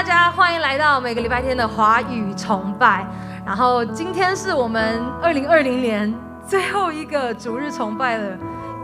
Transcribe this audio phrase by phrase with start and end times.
[0.00, 3.06] 大家，欢迎来到每个礼拜天的华语崇拜。
[3.44, 6.10] 然后今天是我们二零二零年
[6.46, 8.38] 最后一个逐日崇拜了，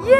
[0.04, 0.14] 耶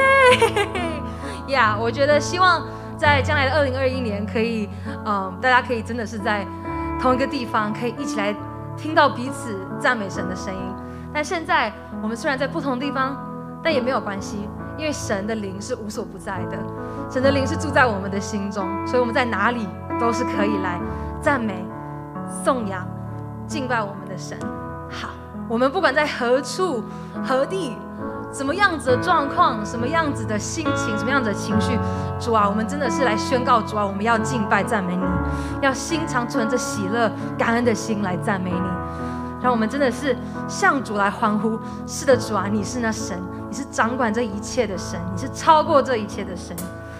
[1.52, 1.76] 呀！
[1.78, 4.70] 我觉得希望在将来的二零二一年，可以，
[5.04, 6.46] 嗯，大家可以真的是在
[6.98, 8.34] 同一个地方，可以一起来
[8.74, 10.74] 听到彼此赞美神的声音。
[11.12, 11.70] 但现在
[12.02, 13.14] 我们虽然在不同地方，
[13.62, 16.56] 但也没有关系，因为神的灵是无所不在的，
[17.10, 19.68] 神的灵是住在我们的心中，所以我们在哪里？
[19.98, 20.80] 都是可以来
[21.20, 21.64] 赞美、
[22.44, 22.86] 颂扬、
[23.46, 24.38] 敬拜我们的神。
[24.90, 25.08] 好，
[25.48, 26.82] 我们不管在何处、
[27.26, 27.76] 何地，
[28.32, 31.78] 什么样子的状况，什么样子的心情，什么样子的情绪，
[32.20, 35.02] 主啊，我们真的是来宣告主啊，我们要敬拜、赞美你，
[35.62, 38.68] 要心常存着喜乐、感恩的心来赞美你，
[39.42, 41.58] 让我们真的是向主来欢呼。
[41.86, 43.18] 是的，主啊，你是那神，
[43.48, 46.56] 你是掌管这一切的神，你是超过这一切的神。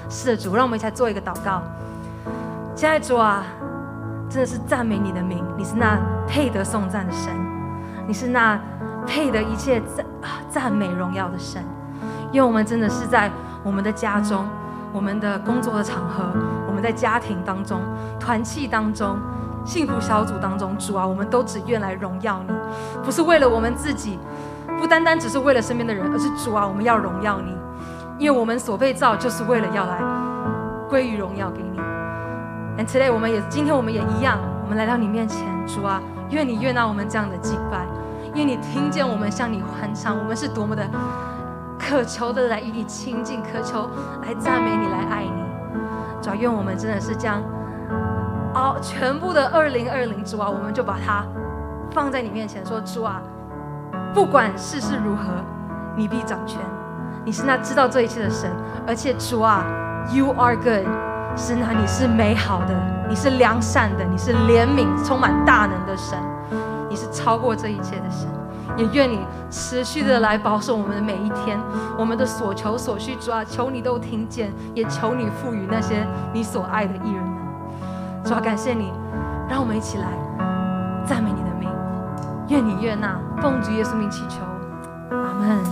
[0.09, 1.61] 是的，主，让我们一起来做一个祷告。
[2.77, 3.43] 亲爱的主啊，
[4.29, 5.99] 真的是赞美你的名，你是那
[6.29, 7.33] 配得颂赞的神，
[8.07, 8.61] 你是那
[9.07, 10.05] 配得一切赞
[10.51, 11.65] 赞美荣耀的神。
[12.31, 13.31] 因为我们真的是在
[13.65, 14.47] 我们的家中、
[14.93, 16.23] 我们的工作的场合、
[16.69, 17.81] 我们在家庭当中、
[18.21, 19.17] 团契当中、
[19.65, 22.53] 幸福小组当中，主啊，我们都只愿来荣耀你，
[23.03, 24.19] 不是为了我们自己，
[24.79, 27.57] 不单单只是为了身边的人，而是主啊，我们要荣耀你，
[28.19, 29.99] 因为我们所被造就是为了要来
[30.91, 31.81] 归于荣耀给你。
[32.79, 37.87] And today，我们也今天我们也一样，我们来到你面前，主啊，愿你悦纳我们这样的敬拜，
[38.35, 40.87] 因为你听见我们向你欢唱，我们是多么的
[41.79, 43.89] 渴求的来与你亲近，渴求
[44.23, 45.43] 来赞美你，来爱你。
[46.21, 47.43] 主啊，愿我们真的是将
[48.55, 51.25] 哦全部的二零二零，主啊，我们就把它
[51.93, 53.23] 放在你面前，说主啊，
[54.13, 55.33] 不管世事如何，
[55.97, 56.61] 你必掌权，
[57.25, 58.51] 你是那知道这一切的神，
[58.87, 59.65] 而且主啊
[60.13, 60.87] ，You are good。
[61.37, 62.75] 神啊，你是美好的，
[63.09, 66.19] 你是良善的，你是怜悯、充满大能的神，
[66.89, 68.27] 你是超过这一切的神。
[68.77, 69.21] 也愿你
[69.51, 71.59] 持续的来保守我们的每一天，
[71.97, 77.33] 我们的所求所需，主啊，求你都听见，也求你赋予那些你所爱的艺人们。
[78.25, 78.91] 主啊，感谢你，
[79.49, 80.09] 让我们一起来
[81.05, 81.71] 赞美你的名。
[82.49, 84.41] 愿你悦纳，奉主耶稣名祈求，
[85.11, 85.66] 阿门。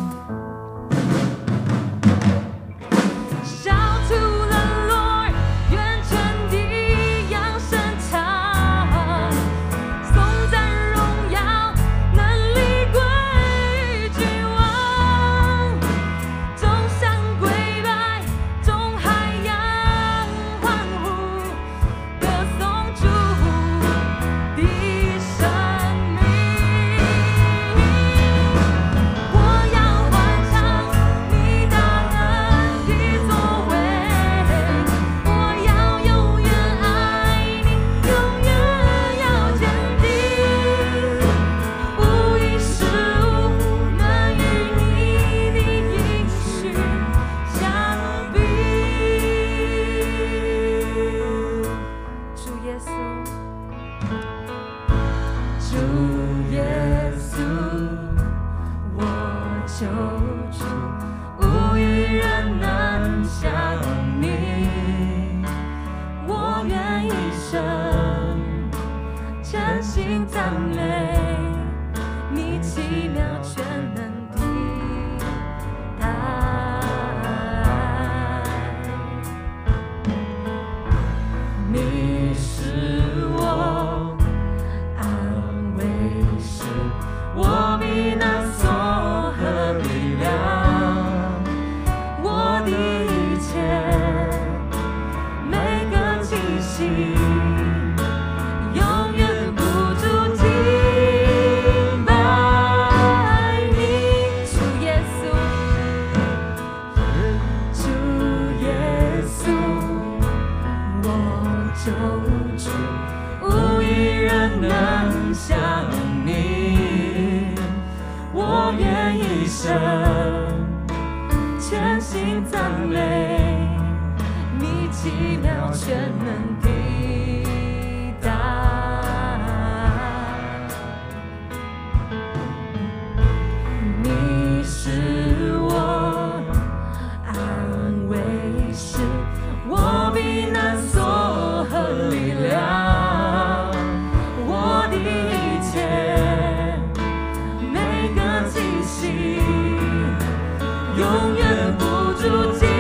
[152.25, 152.74] Jesus.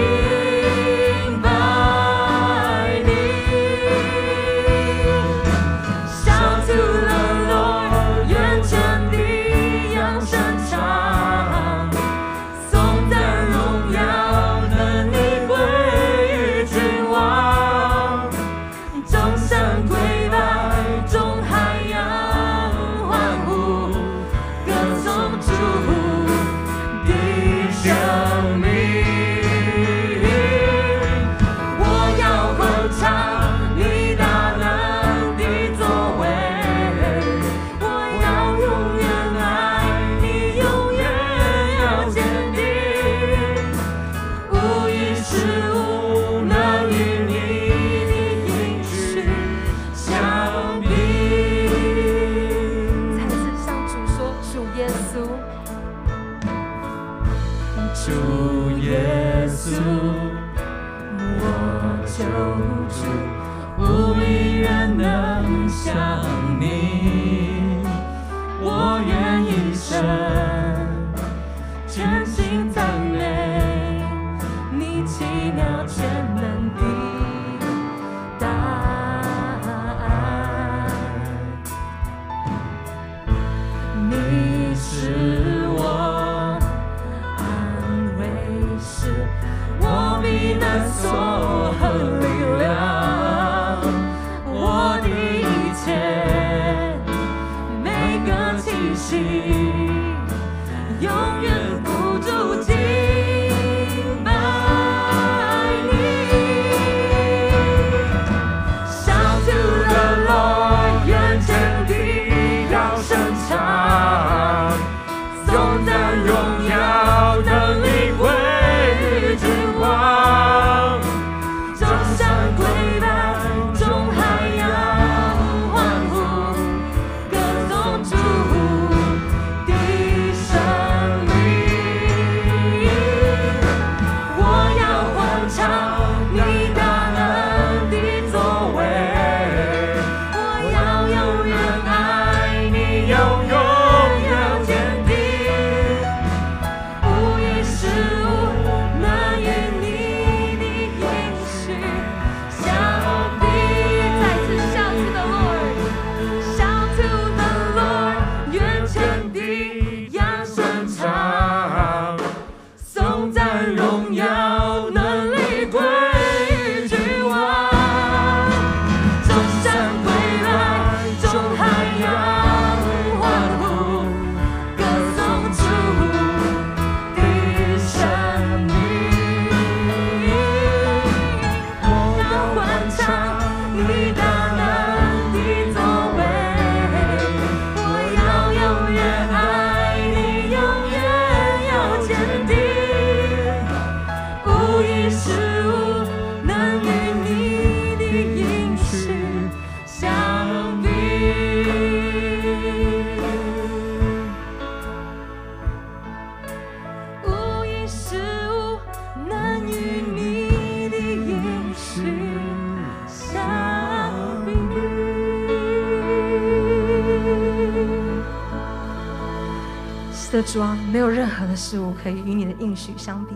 [222.04, 223.34] 可以与你的应许相比。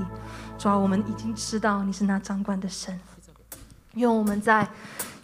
[0.58, 3.00] 主啊，我们已经知道你是那掌管的神。
[3.94, 4.68] 愿我们在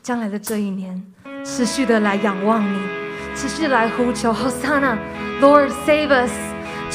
[0.03, 1.05] 将来的这一年，
[1.45, 2.79] 持续的来仰望你，
[3.37, 6.33] 持续来呼求 Hosanna，Lord save us。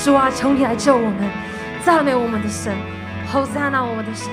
[0.04, 1.30] 主啊，求你来救我们，
[1.86, 2.76] 赞美我们的神
[3.32, 4.32] ，Hosanna 我们的神。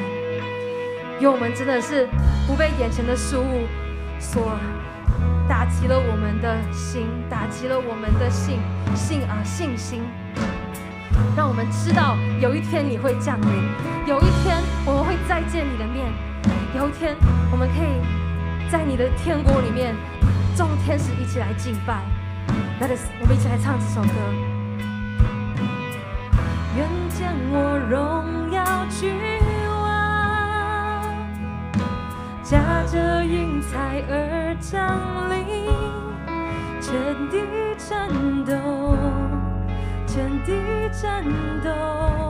[1.21, 2.09] 愿我们真的是
[2.47, 3.67] 不被眼前的事物
[4.19, 4.59] 所
[5.49, 8.59] 打击了我们的心，打击了我们的信
[8.95, 10.03] 信啊信心。
[11.37, 13.49] 让我们知道，有一天你会降临，
[14.07, 16.13] 有一天我们会再见你的面，
[16.77, 17.17] 有一天
[17.51, 18.01] 我们可以
[18.71, 19.95] 在你的天国里面，
[20.57, 22.03] 众天使一起来敬拜。
[22.81, 24.09] Let us，我们一起来唱这首歌。
[26.77, 29.15] 愿见我荣耀君
[29.71, 29.75] 王，
[32.43, 34.99] 驾着云彩而降
[35.31, 35.37] 临，
[36.83, 36.93] 全
[37.31, 37.41] 地
[37.79, 38.86] 震动。
[40.17, 41.23] 天地颤
[41.63, 42.26] 抖。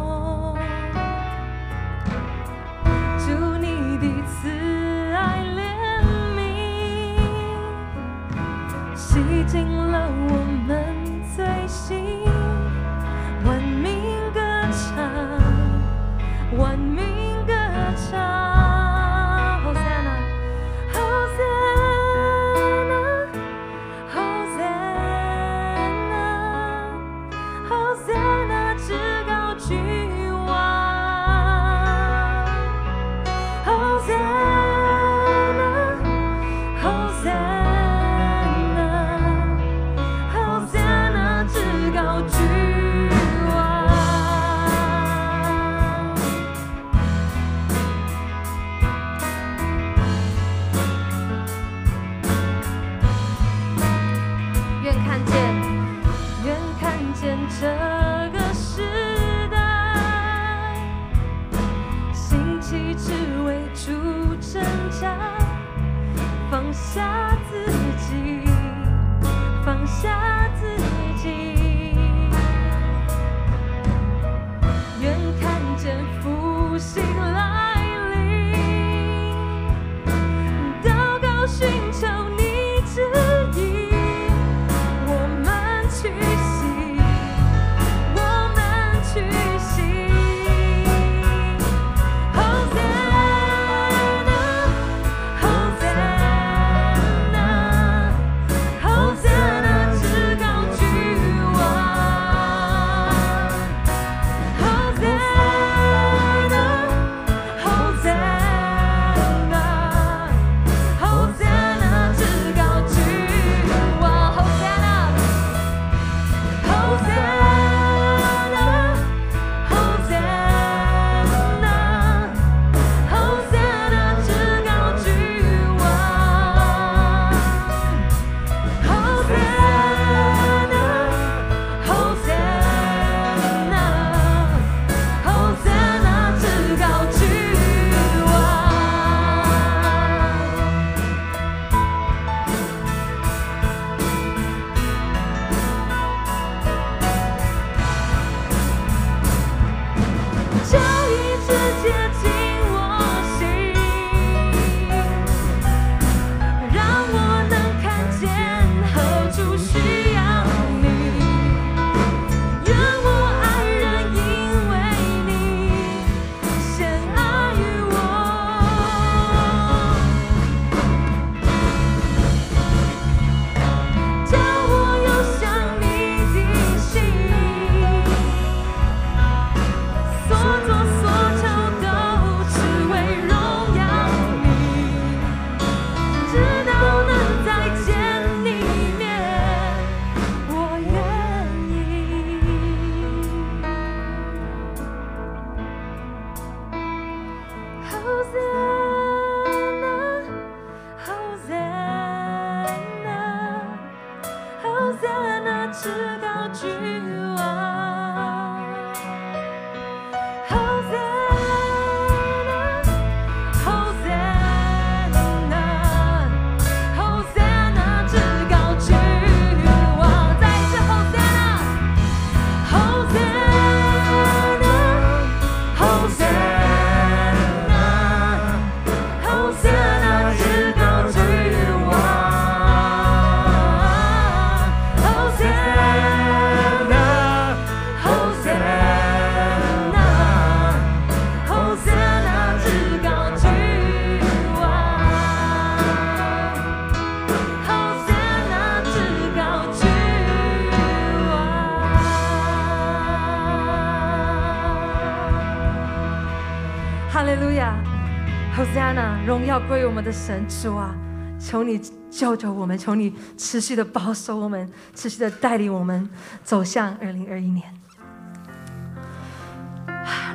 [259.66, 260.94] 荣耀归于我们的神主啊！
[261.38, 261.80] 求你
[262.11, 266.08] 救救我们，求你持续的保守我们，持续的带领我们
[266.44, 267.64] 走向二零二一年。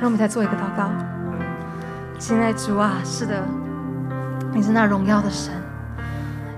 [0.00, 0.90] 让我们再做一个祷告。
[2.18, 3.42] 亲爱的主啊，是的，
[4.52, 5.52] 你是那荣耀的神，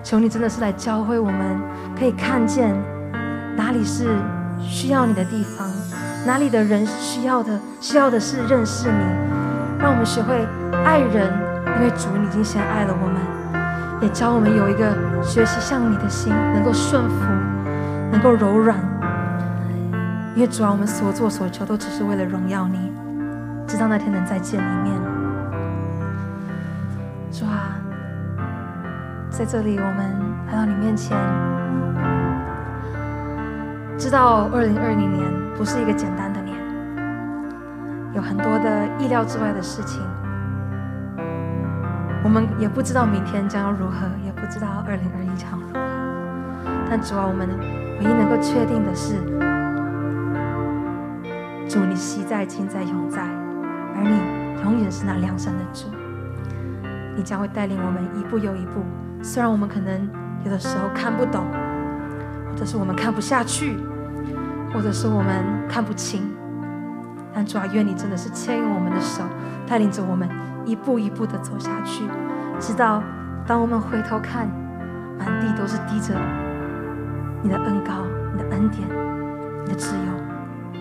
[0.02, 1.60] 求你真的是来教会我们，
[1.98, 2.74] 可以看见
[3.56, 4.16] 哪里是
[4.60, 5.70] 需要你的地方，
[6.26, 9.04] 哪里的人需要的，需要的是认识你，
[9.78, 10.46] 让我们学会
[10.84, 11.43] 爱人。
[11.76, 13.20] 因为主，你已经先爱了我们，
[14.00, 17.16] 也教我们有一个学习像你的心，能够顺服，
[18.10, 18.78] 能够柔软。
[20.34, 22.92] 因为主啊，我们所做所求都只是为了荣耀你，
[23.66, 25.00] 直到那天能再见一面。
[27.30, 27.76] 主啊，
[29.30, 31.16] 在这里我们来到你面前，
[33.98, 36.56] 知道二零二零年不是一个简单的年，
[38.14, 40.00] 有很多的意料之外的事情。
[42.24, 45.74] 我们也不知道明天将要如何，也不知道二零二一将如何。
[46.88, 47.46] 但主啊，我们
[47.98, 49.16] 唯一能够确定的是，
[51.68, 53.20] 主你昔在、今在、永在，
[53.94, 55.88] 而你永远是那良善的主。
[57.14, 58.82] 你将会带领我们一步又一步。
[59.22, 60.08] 虽然我们可能
[60.46, 61.44] 有的时候看不懂，
[62.50, 63.76] 或者是我们看不下去，
[64.72, 66.22] 或者是我们看不清，
[67.34, 69.22] 但主啊，愿你真的是牵引我们的手，
[69.68, 70.26] 带领着我们。
[70.64, 72.04] 一步一步的走下去，
[72.58, 73.02] 直到
[73.46, 74.48] 当我们回头看，
[75.18, 76.14] 满地都是滴着
[77.42, 77.92] 你的恩膏、
[78.32, 78.88] 你的恩典、
[79.64, 80.80] 你的自由。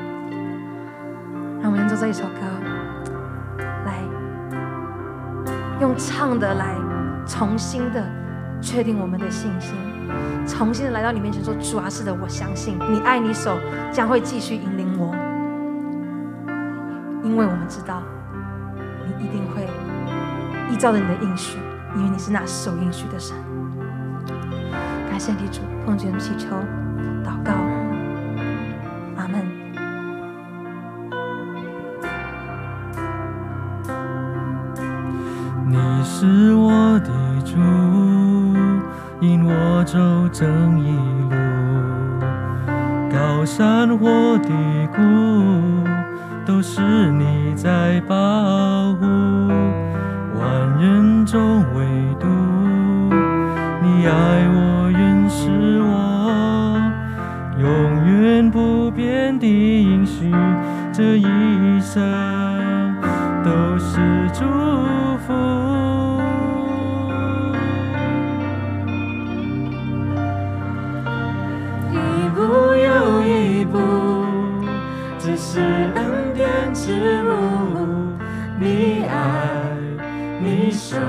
[1.62, 4.00] 让我们演奏这一首歌，来
[5.80, 6.76] 用唱的来
[7.26, 8.04] 重新的
[8.62, 9.76] 确定我们的信心，
[10.48, 13.58] 重新的来到你面前说：主啊，是的，我相信你爱你手
[13.92, 15.14] 将会继续引领我，
[17.24, 18.02] 因为我们知道。
[19.24, 19.66] 一定会
[20.70, 21.58] 依照着你的应许，
[21.96, 23.34] 因为你是那守应许的神。
[25.10, 26.58] 感谢你主，奉主祈求
[27.24, 27.54] 祷告，
[29.16, 29.46] 阿门。
[35.66, 37.10] 你是我的
[37.46, 37.58] 主，
[39.22, 39.98] 引我走
[40.34, 40.98] 正义
[41.30, 41.36] 路，
[43.10, 44.52] 高山或低
[44.94, 45.02] 谷。
[46.46, 48.16] 都是你在保
[80.94, 81.00] 手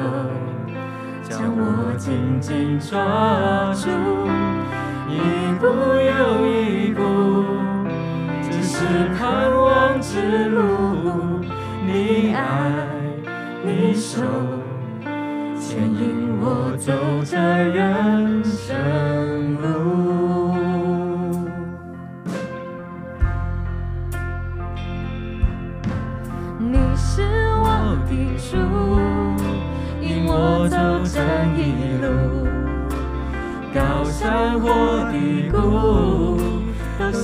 [1.28, 3.90] 将我紧紧抓住，
[5.10, 5.12] 一
[5.60, 5.66] 步
[6.00, 7.02] 又一步，
[8.50, 11.44] 只是盼望之路，
[11.84, 12.72] 你爱，
[13.62, 14.53] 你守。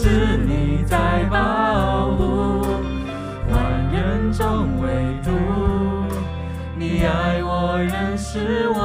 [0.03, 2.65] 是你在保护。
[3.53, 3.61] 万
[3.93, 4.89] 人中唯
[5.23, 5.31] 独
[6.75, 8.79] 你爱我，认识我，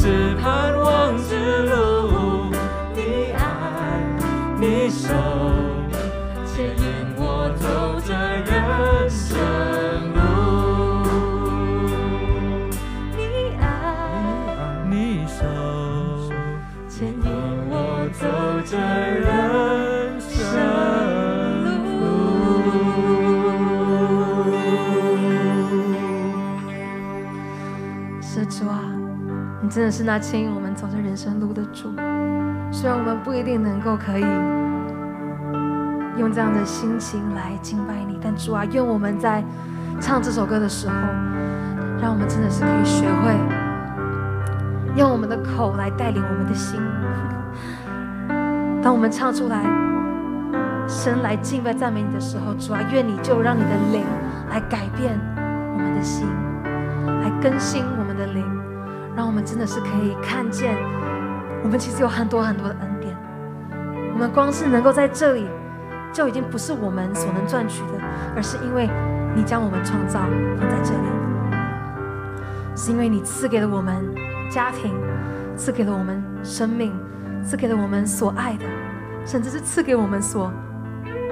[0.00, 1.36] 是盼望之
[1.66, 2.48] 路。
[2.94, 3.42] 你爱，
[4.58, 5.12] 你手
[6.46, 6.82] 牵引
[7.18, 8.50] 我走这人
[9.10, 9.36] 生
[10.14, 10.18] 路。
[13.14, 13.20] 你
[13.60, 13.62] 爱，
[14.88, 15.44] 你手
[16.88, 17.20] 牵引
[17.68, 18.24] 我走
[18.64, 20.40] 这人生
[29.70, 31.94] 真的是那牵引我们走着人生路的主，
[32.72, 34.22] 虽然我们不一定能够可以
[36.18, 39.44] 用这样的心情来敬拜你，但主啊，愿我们在
[40.00, 40.94] 唱这首歌的时候，
[42.02, 43.32] 让我们真的是可以学会
[44.96, 46.80] 用我们的口来带领我们的心。
[48.82, 49.62] 当我们唱出来，
[50.88, 54.02] 神来敬拜赞美你的时候，主啊，愿你就让你的灵
[54.50, 55.16] 来改变
[55.74, 56.26] 我们的心，
[57.22, 58.59] 来更新我们的灵。
[59.16, 60.76] 让我们真的是可以看见，
[61.62, 63.16] 我们其实有很多很多的恩典。
[64.12, 65.46] 我们光是能够在这里，
[66.12, 67.94] 就已经不是我们所能赚取的，
[68.36, 68.88] 而是因为
[69.34, 70.20] 你将我们创造
[70.58, 71.08] 放在这里，
[72.76, 74.04] 是因为你赐给了我们
[74.50, 74.94] 家庭，
[75.56, 76.92] 赐给了我们生命，
[77.44, 78.64] 赐给了我们所爱的，
[79.26, 80.52] 甚至是赐给我们所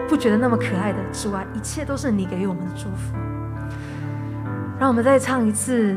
[0.09, 3.15] 不觉得那么可爱的之外，一切都是你给予我们的祝福。
[4.79, 5.97] 让我们再唱一次。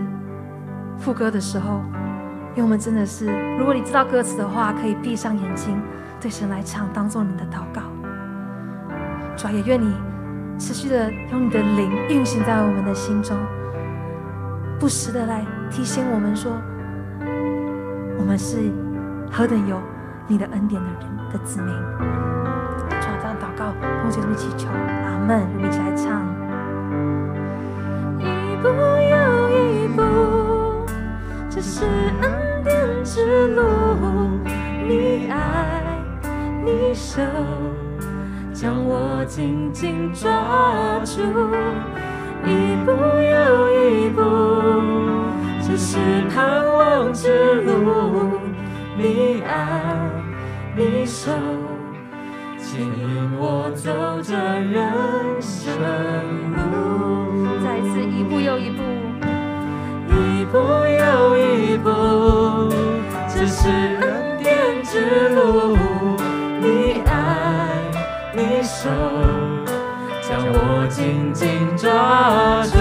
[1.02, 1.82] 副歌的时候，
[2.52, 3.26] 因为我们真的是，
[3.58, 5.82] 如果你知道歌词的话，可以闭上眼睛，
[6.20, 7.82] 对神来唱，当做你的祷告。
[9.36, 9.92] 主啊，也愿你
[10.60, 13.36] 持续的用你的灵运行在我们的心中，
[14.80, 16.52] 不时的来提醒我们说，
[18.20, 18.72] 我们是
[19.32, 19.82] 何等有
[20.28, 21.74] 你的恩典的人的子民。
[23.02, 25.42] 主啊，这样祷告，同学们一起求，阿门。
[25.56, 26.21] 我们一起来唱，
[31.62, 31.86] 是
[32.22, 33.62] 恩典之路，
[34.88, 35.84] 你爱，
[36.66, 37.22] 你手
[38.52, 41.22] 将我紧紧抓住，
[42.44, 44.22] 一步又一步，
[45.62, 46.00] 这是
[46.34, 48.40] 盼望之路，
[48.98, 50.00] 你爱，
[50.76, 51.32] 你手
[52.58, 55.72] 牵引我走着人生
[56.56, 58.81] 路，再次一步又一步。
[60.52, 61.90] 一步又一步，
[63.30, 65.78] 这是恩典之路。
[66.60, 67.80] 你爱，
[68.34, 68.90] 你手
[70.22, 72.78] 将我紧紧抓住。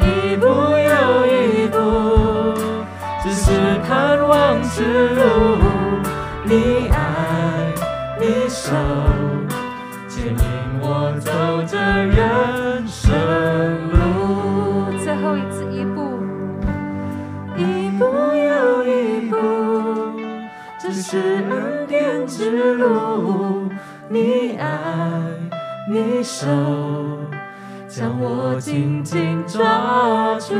[0.00, 1.76] 一步又一步，
[3.22, 5.58] 这是盼望之路。
[6.44, 7.74] 你爱，
[8.18, 8.72] 你手
[10.08, 11.30] 牵引我走
[11.66, 11.97] 着
[21.10, 21.16] 是
[21.48, 23.66] 恩典之路。
[24.10, 24.68] 你爱，
[25.90, 26.46] 你手
[27.88, 30.52] 将我紧紧抓住。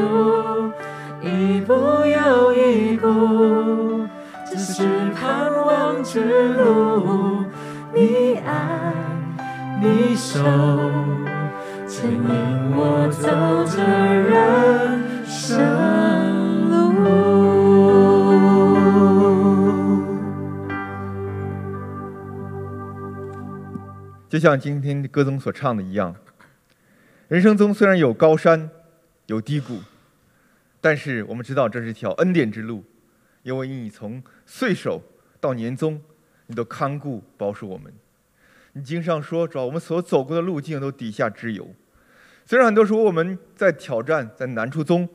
[1.20, 4.06] 一步又一步，
[4.50, 4.84] 这是
[5.14, 7.44] 盼望之路。
[7.92, 8.94] 你爱，
[9.82, 10.40] 你手
[11.86, 13.28] 牵引我走
[13.66, 15.97] 着人生。
[24.28, 26.14] 就像今天歌中所唱的一样，
[27.28, 28.68] 人生中虽然有高山，
[29.24, 29.80] 有低谷，
[30.82, 32.84] 但是我们知道这是一条恩典之路，
[33.42, 35.02] 因为你从岁首
[35.40, 35.98] 到年终，
[36.46, 37.90] 你都看顾保守我们。
[38.74, 41.66] 你经上说，主，我们所走过的路径都底下之有。
[42.44, 45.08] 虽然很多时候我们在挑战，在难处中，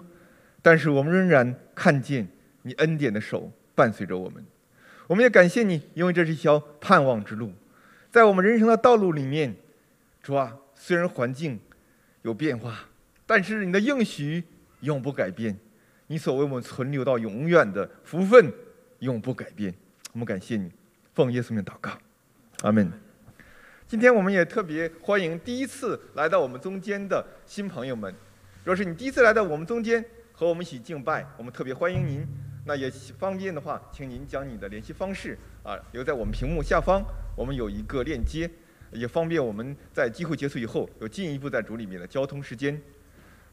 [0.63, 2.28] 但是我们仍然看见
[2.63, 4.43] 你恩典的手伴随着我们。
[5.06, 7.54] 我们也感谢你，因为这是一条盼望之路。
[8.13, 9.56] 在我们人生的道路里面，
[10.21, 11.60] 主啊，虽然环境
[12.21, 12.88] 有变化，
[13.26, 14.43] 但是你的应许
[14.82, 15.58] 永不改变，
[16.06, 18.54] 你所为我们存留到永远的福分
[18.99, 19.73] 永不改变。
[20.12, 20.71] 我们感谢你，
[21.15, 21.89] 奉耶稣名祷告，
[22.62, 22.88] 阿门。
[23.88, 28.13] 今天我们也特别欢迎第一次来到我们中间的新朋友们。
[28.63, 32.23] 若是你第一次来到我们中间和我们一起敬拜，我们特别欢迎您。
[32.63, 37.04] 那也方便的话，请您将你的联系方式啊留在我们屏幕下方，
[37.36, 38.49] 我们有一个链接，
[38.91, 42.80] 也方便我们在机会结束以后有进一步在主里面的交通时间。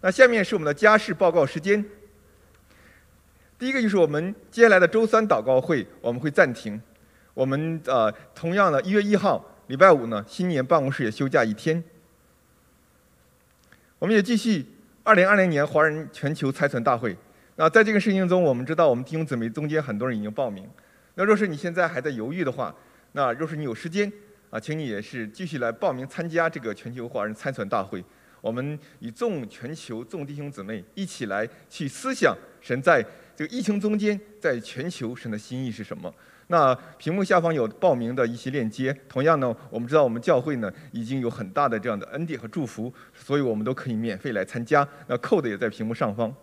[0.00, 1.84] 那下面是我们的家事报告时间。
[3.58, 6.80] 第一个就是我们接下来的周三祷告会，我们会暂停。
[7.34, 11.84] 我们呃，同样的一月一号礼拜五呢，新年办公室也休假一天。
[13.98, 14.66] 我们也继续
[15.04, 17.14] 二零二零年华人全球参传大会。
[17.56, 20.66] 那在这个事情中，我们知道我们弟兄姊妹中间很多人已经报名。
[21.14, 22.74] 那若是你现在还在犹豫的话，
[23.12, 24.10] 那若是你有时间
[24.50, 28.04] 啊，请你也是继续来报名参加这个全球华人参选大会。
[28.40, 33.04] 我们与众全球众弟兄姊妹一起来去思想神在
[33.36, 36.12] 这个疫情中间，在全球神的心意是什么？
[36.46, 38.96] 那屏幕下方有报名的一些链接。
[39.08, 44.86] 同样呢，我们知道我们教会呢已经有很大的这样的恩典和祝福，所以我们都可以免费来参加。
[45.06, 46.34] 那 code 也在屏幕上方。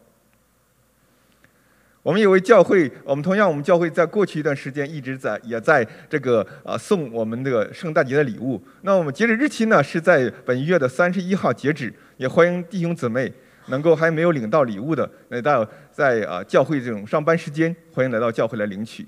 [2.08, 8.64] 我们有位教会，我们同样我们教会在过去一段时间一直在也在这个啊送我们这个圣诞节的礼物。
[8.84, 13.30] 那我们截止日期呢是在本月的三十一号截止，也欢迎弟兄姊妹
[13.66, 19.06] 能够还没有领到礼物的，来到在啊教会这种上班时间，欢迎来到教会来领取。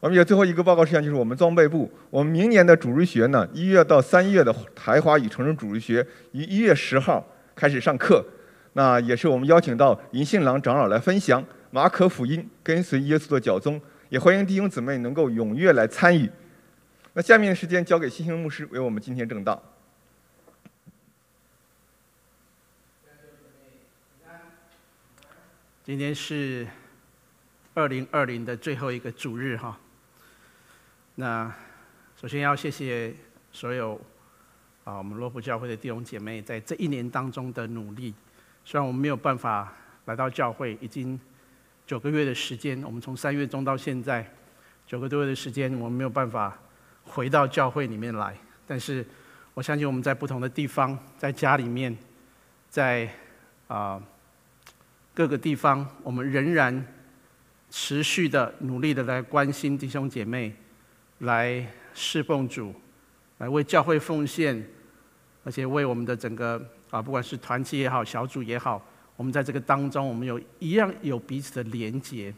[0.00, 7.24] 我们有最后一个报告事项，就是我们装备部，我们明年的主日学呢，一月到三月的台华语成人主日学于一月十号
[7.54, 8.26] 开始上课。
[8.76, 16.28] 那也是我们邀请到银杏郎长老来分享马可福音跟随耶稣的脚踪，也欢迎弟兄姊妹能够踊跃来参与。
[17.12, 19.62] 那下面的时间交给新兴牧师为我们今天证道。
[25.84, 26.66] 今天是
[27.74, 29.78] 二零二零的最后一个主日哈。
[31.14, 31.54] 那
[32.20, 33.14] 首先要谢谢
[33.52, 34.00] 所有
[34.82, 38.12] 啊我们罗福教会的弟兄姐妹在这一年当中的努力。
[38.64, 39.72] 虽然我们没有办法
[40.06, 41.20] 来到教会，已经
[41.86, 44.26] 九个月的时间，我们从三月中到现在
[44.86, 46.56] 九个多月的时间，我们没有办法
[47.04, 48.34] 回到教会里面来。
[48.66, 49.04] 但是
[49.52, 51.94] 我相信我们在不同的地方，在家里面，
[52.70, 53.06] 在
[53.68, 54.02] 啊
[55.12, 56.86] 各个地方，我们仍然
[57.70, 60.54] 持续的努力的来关心弟兄姐妹，
[61.18, 62.74] 来侍奉主，
[63.38, 64.66] 来为教会奉献，
[65.44, 66.66] 而且为我们的整个。
[66.94, 68.80] 啊，不管是团契也好，小组也好，
[69.16, 72.32] 我们在这个当中，我们有一样有彼此的连结。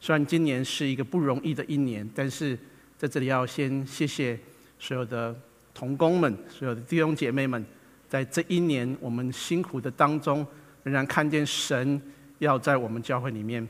[0.00, 2.58] 虽然今年是一个不容易的一年，但是
[2.96, 4.40] 在这里要先谢谢
[4.78, 5.38] 所有的
[5.74, 7.62] 同工们，所有的弟兄姐妹们，
[8.08, 10.46] 在这一年我们辛苦的当中，
[10.84, 12.00] 仍然看见神
[12.38, 13.68] 要在我们教会里面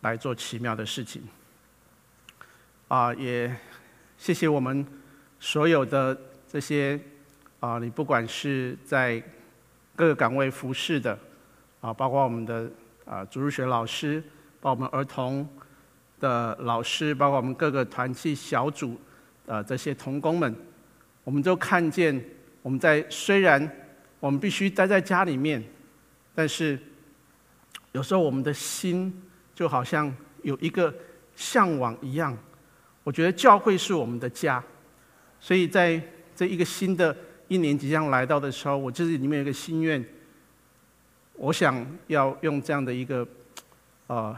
[0.00, 1.22] 来做奇妙的事情。
[2.88, 3.54] 啊，也
[4.18, 4.84] 谢谢我们
[5.38, 6.18] 所有的
[6.50, 6.98] 这些
[7.60, 9.22] 啊，你不管是在
[9.96, 11.18] 各个岗位服侍的，
[11.80, 12.70] 啊，包括我们的
[13.06, 14.22] 啊主日学老师，
[14.60, 15.48] 包括我们儿童
[16.20, 19.00] 的老师，包括我们各个团契小组，
[19.46, 20.54] 的这些童工们，
[21.24, 22.22] 我们都看见
[22.60, 23.68] 我们在虽然
[24.20, 25.64] 我们必须待在家里面，
[26.34, 26.78] 但是
[27.92, 29.10] 有时候我们的心
[29.54, 30.94] 就好像有一个
[31.34, 32.36] 向往一样。
[33.02, 34.62] 我觉得教会是我们的家，
[35.40, 35.98] 所以在
[36.34, 37.16] 这一个新的。
[37.48, 40.04] 一年即将来到的时候，我就是里面有个心愿，
[41.34, 43.26] 我想要用这样的一个，
[44.08, 44.36] 呃，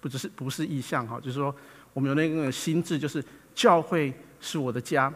[0.00, 1.54] 不只是不是意向哈，就是说
[1.92, 5.12] 我们有那个心智，就是教会是我的家，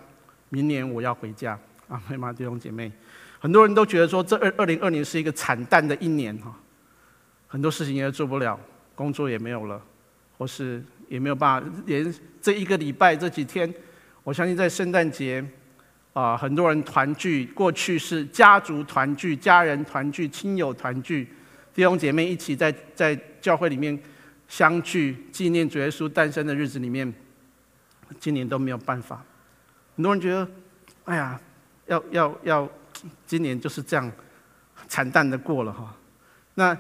[0.49, 2.91] 明年我要回家啊，黑马弟兄姐妹，
[3.39, 6.53] 很多人都觉得说这二二零二零是一个惨淡的一年哈，
[7.47, 8.59] 很多事情也做不了，
[8.95, 9.81] 工作也没有了，
[10.37, 13.73] 或是也没有办法，连这一个礼拜这几天，
[14.25, 15.45] 我相信在圣诞节。
[16.17, 21.29] 啊，很多人团聚，过去是家族团聚、家人团聚、亲友团聚，
[21.75, 23.99] 弟兄姐妹一起在在教会里面
[24.49, 27.13] 相聚，纪念主耶稣诞生的日子里面，
[28.19, 29.23] 今年都没有办法。
[29.95, 30.49] 很多人觉得，
[31.05, 31.39] 哎呀，
[31.85, 32.69] 要要要，
[33.27, 34.11] 今年就是这样
[34.89, 35.95] 惨淡的过了哈。
[36.55, 36.75] 那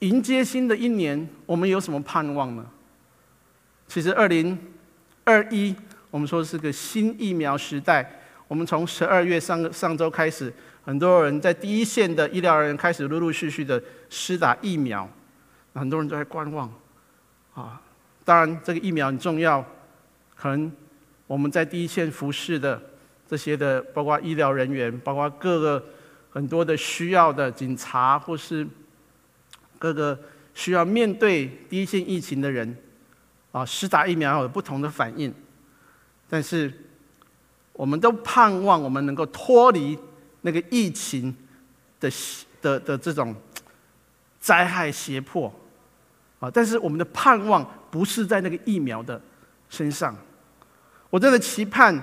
[0.00, 2.66] 迎接新的一年，我们有什么盼望呢？
[3.88, 4.58] 其实二零
[5.24, 5.74] 二一。
[6.10, 8.18] 我们说是个新疫苗时代。
[8.48, 10.52] 我们从十二月上上周开始，
[10.84, 15.08] 很多人在第一线的医疗人员开始陆陆续续的施打疫苗，
[15.72, 16.68] 很多人都在观望。
[17.54, 17.80] 啊，
[18.24, 19.64] 当然这个疫苗很重要，
[20.34, 20.72] 可能
[21.28, 22.80] 我们在第一线服侍的
[23.28, 25.84] 这些的，包括医疗人员，包括各个
[26.30, 28.66] 很多的需要的警察，或是
[29.78, 30.18] 各个
[30.54, 32.76] 需要面对第一线疫情的人，
[33.52, 35.32] 啊，施打疫苗有不同的反应，
[36.30, 36.72] 但是
[37.72, 39.98] 我们都盼望我们能够脱离
[40.42, 41.36] 那个疫情
[41.98, 42.08] 的
[42.62, 43.34] 的的这种
[44.38, 45.52] 灾害胁迫
[46.38, 46.48] 啊！
[46.48, 49.20] 但是我们的盼望不是在那个疫苗的
[49.68, 50.16] 身上，
[51.10, 52.00] 我真的期盼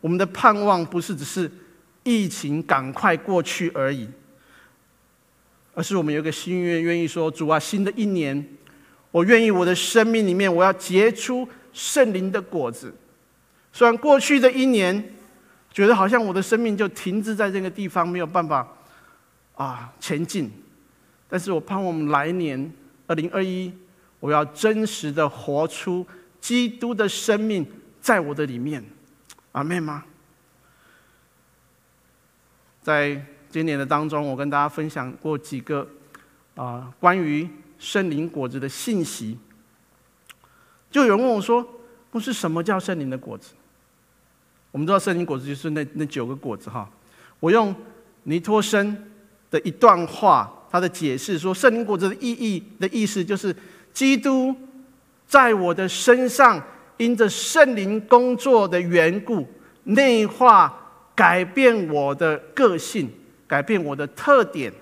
[0.00, 1.50] 我们的盼望不是只是
[2.04, 4.08] 疫情赶快过去而已，
[5.74, 8.46] 而是我们有一个心愿，愿意说主啊，新的一年。
[9.10, 12.92] 我愿意我的生命里面，我要结出圣灵的果子。
[13.74, 15.12] 虽然过去的一年，
[15.72, 18.64] 觉得好像我的生命就停滞在这个地方，没有办法
[19.56, 20.48] 啊前进，
[21.28, 22.72] 但是我盼望我们来年
[23.08, 23.72] 二零二一，
[24.20, 26.06] 我要真实的活出
[26.40, 27.66] 基督的生命
[28.00, 28.84] 在我的里面。
[29.50, 30.04] 阿妹吗？
[32.80, 35.84] 在今年的当中，我跟大家分享过几个
[36.54, 37.48] 啊关于。
[37.76, 39.36] 圣灵果子的信息，
[40.90, 41.66] 就有人问我说
[42.10, 43.52] ：“不是什么叫圣灵的果子？”
[44.74, 46.90] 我们知道圣灵果子就是那那九个果子哈。
[47.38, 47.72] 我用
[48.24, 49.08] 尼托生
[49.48, 53.54] 的一段话，他的解释说，圣灵果子的意义的意思就是，
[53.92, 54.52] 基督
[55.28, 56.60] 在我的身上，
[56.96, 59.46] 因着圣灵工作的缘故，
[59.84, 60.76] 内化
[61.14, 63.08] 改变我的个性，
[63.46, 64.72] 改变我的特点。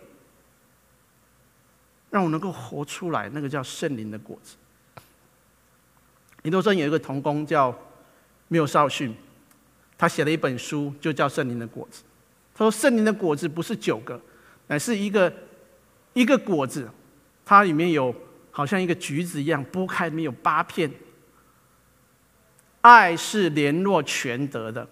[2.09, 4.57] 让我能够活出来，那个叫圣灵的果子。
[6.44, 7.78] 尼托生有一个同工叫
[8.48, 9.14] 缪绍逊，
[10.02, 12.02] 他写了一本书，就叫《圣灵的果子》。
[12.56, 14.20] 他说：“圣灵的果子不是九个，
[14.66, 15.32] 乃是一个
[16.12, 16.90] 一个果子，
[17.44, 18.12] 它里面有
[18.50, 20.90] 好像一个橘子一样，剥开里面有八片。
[22.80, 24.84] 爱是联络全德的，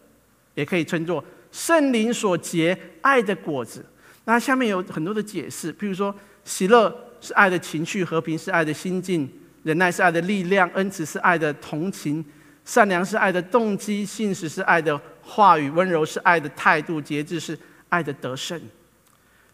[0.55, 3.85] 也可以称作圣灵所结爱的果子。
[4.27, 9.29] 那下面有很多的解释，譬如说喜乐。”是爱的情绪，和平是爱的心境，
[9.64, 12.25] 忍耐是爱的力量，恩慈是爱的同情，
[12.71, 18.63] 善良是爱的动机，信实是爱的话语，温柔是爱的态度，节制是爱的得胜。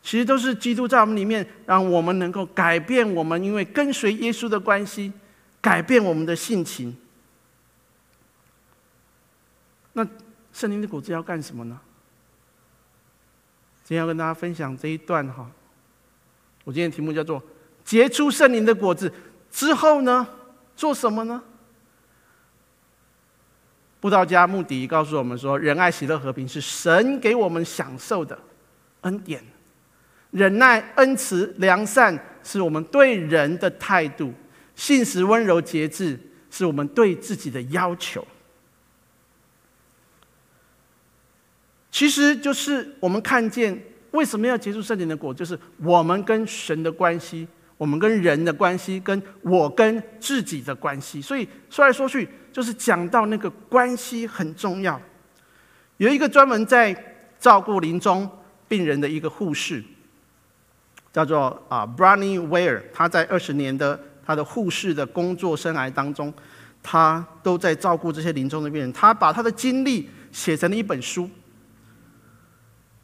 [0.03, 5.11] 其实都是基督在我们里面，让我们能够改变我们，因为跟随耶稣的关系，
[5.63, 6.95] 改变我们的性情。
[9.95, 10.07] 那
[10.53, 11.81] 圣灵的果子要干什么呢？
[13.83, 15.51] 今天要跟大家分享这一段哈，
[16.65, 17.43] 我今天的题目叫做。
[17.83, 19.11] 结出圣灵的果子
[19.51, 20.29] 之后呢，
[20.77, 21.43] 做什么呢？
[23.99, 28.39] 布道家穆迪告诉我们说：仁爱、喜乐、和平是神给我们享受的
[29.01, 29.41] 恩典；
[30.31, 34.31] 忍耐、恩慈、良善是我们对人的态度；
[34.75, 36.19] 信实、温柔、节制
[36.51, 38.25] 是我们对自己的要求。
[41.91, 47.49] 其实就是我们看见为什么要结出圣灵的果，就是我们跟神的关系。
[47.77, 55.01] 我们跟人的关系，跟我跟自己的关系，所以说来说去，就是讲到那个关系很重要。
[55.99, 56.95] 有一个专门在
[57.39, 58.29] 照顾临终
[58.67, 59.85] 病人的一个护士，
[61.13, 66.33] 叫做啊 Bronnie Ware，他在二十年的他的护士的工作生涯当中，
[66.83, 68.93] 他都在照顾这些临终的病人。
[68.93, 71.29] 他把他的经历写成了一本书。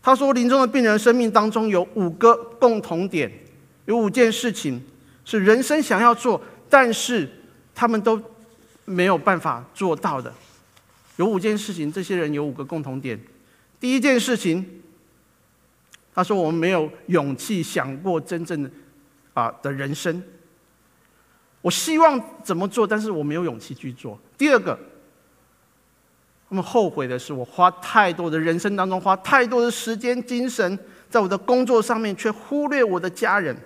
[0.03, 3.31] 他说，临终的病人生命当中有五个共同点。
[3.87, 4.83] 有五件事情
[5.25, 7.29] 是人生想要做，但是
[7.75, 8.21] 他们都
[8.85, 10.33] 没有办法做到的。
[11.17, 13.21] 有五件事情，这些人有五个共同点。
[13.79, 14.83] 第一件事情，
[16.15, 18.71] 他说：“我们没有勇气想过真正的
[19.35, 20.23] 啊的人生。
[21.61, 24.79] 我希望怎么做，但是我没有勇气去做。”第二个，
[26.49, 30.79] 他们后悔的是，我花太多的人生当中花太多的时间精神
[31.11, 33.57] 在我的工作上面，却忽略我的家人。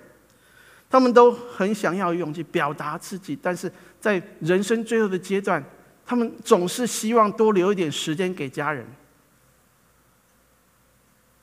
[0.89, 5.61] 他们都很想要勇气表达自己，但是在人生最后的阶段，
[6.05, 8.85] 他们总是希望多留一点时间给家人。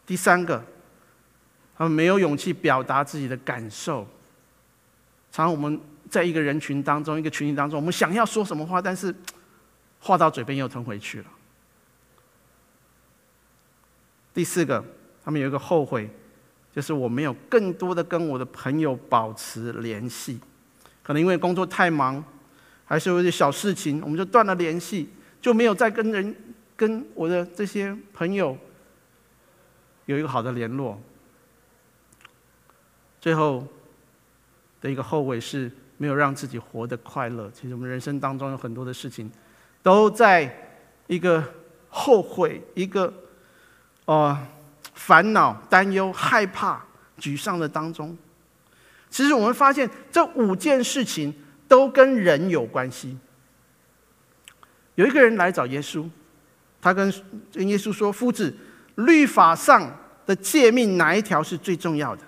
[0.07, 0.64] 第三个，
[1.76, 4.07] 他们没有勇气表达自己的感受。
[5.30, 5.78] 常常我们
[6.09, 9.14] 在一个人群当中，一个群体当中，我们想要说什么话，但是
[10.00, 11.26] 话到嘴边又吞回去了。
[14.33, 14.83] 第四个，
[15.22, 16.09] 他们有一个后悔。
[16.74, 20.40] 就是我没有更多的跟我的朋友保持联系，
[21.04, 22.22] 可能因为工作太忙，
[22.84, 25.08] 还是有一些小事情，我们就断了联系，
[25.40, 26.34] 就没有再跟人、
[26.74, 28.58] 跟我的这些朋友
[30.06, 31.00] 有一个好的联络。
[33.20, 33.64] 最后
[34.80, 37.48] 的一个后悔是没有让自己活得快乐。
[37.52, 39.30] 其实我们人生当中有很多的事情，
[39.80, 40.52] 都在
[41.06, 41.40] 一个
[41.88, 43.14] 后悔，一个
[44.06, 44.48] 啊。
[44.94, 46.83] 烦恼、担忧、害怕、
[47.18, 48.16] 沮丧的当中，
[49.11, 51.35] 其实我们发现这五件事情
[51.68, 53.16] 都跟人有关系。
[54.94, 56.09] 有一个人来找耶稣，
[56.80, 57.12] 他跟
[57.52, 58.54] 跟耶稣说：“夫子，
[58.94, 62.22] 律法上的诫命哪一条是最重要的？”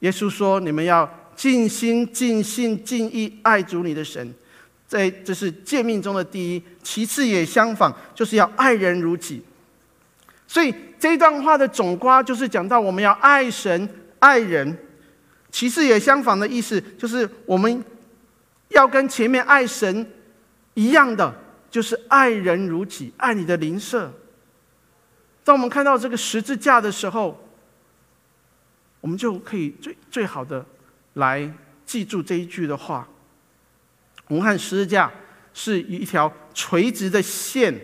[0.00, 4.34] 耶稣说：“你们要尽心、尽性、尽意爱主你的神，
[4.86, 9.42] 在这是诫命中的第一，其次也相仿，就是要爱人如己。”
[10.50, 13.86] 所以这段话的总括就是讲到我们要爱神、
[14.18, 14.76] 爱人，
[15.52, 17.84] 其实也相反的意思就是我们
[18.68, 20.10] 要跟前面爱神
[20.72, 21.32] 一样的，
[21.70, 24.10] 就是爱人如己，爱你的邻舍。
[25.44, 27.38] 当我们看到这个十字架的时候，
[29.02, 30.64] 我们就可以最最好的
[31.12, 31.52] 来
[31.84, 33.06] 记住这一句的话。
[34.28, 35.12] 我们看十字架
[35.52, 37.78] 是一条垂直的线。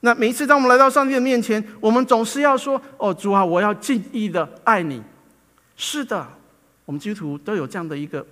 [0.00, 5.02] 那每一次当我们来到上帝的面前，我们总是要说：“哦，主啊，我要尽意的爱你。”
[5.76, 6.26] 是的，
[6.84, 8.26] 我们基督徒都有这样的一个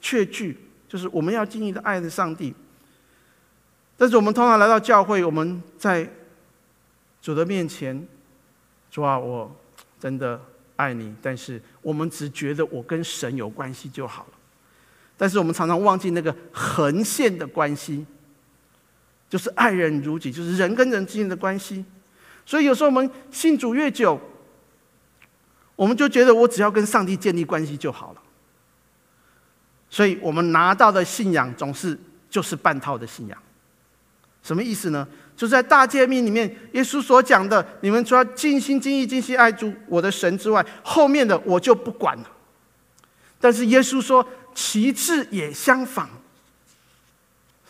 [0.00, 0.56] 确据，
[0.88, 2.54] 就是我们要尽意的爱着上帝。
[3.96, 6.08] 但是我们通常来到教会，我们在
[7.20, 8.06] 主的面前，
[8.90, 9.50] 主啊，我
[9.98, 10.40] 真的。
[10.76, 14.38] 爱你，但是我们只觉得我跟神有关系就好了。
[15.14, 18.06] 但是我们常常忘记那个横线的关系，
[19.30, 21.82] 就是爱人如己，就是人跟人之间的关系。
[22.44, 24.20] 所以有时候我们信主越久，
[25.76, 28.20] 我们就觉得我只要跟上帝建立关系就好了。
[29.88, 33.38] 所以我们拿到的信仰总是就是半套的信仰。
[34.42, 35.06] 什么意思呢？
[35.36, 42.30] 就在大诫命里面，耶稣所讲的，你们除了尽心尽意尽心爱主我的神之外，后面的我就不管了。
[43.38, 46.08] 但是耶稣说，其次也相仿。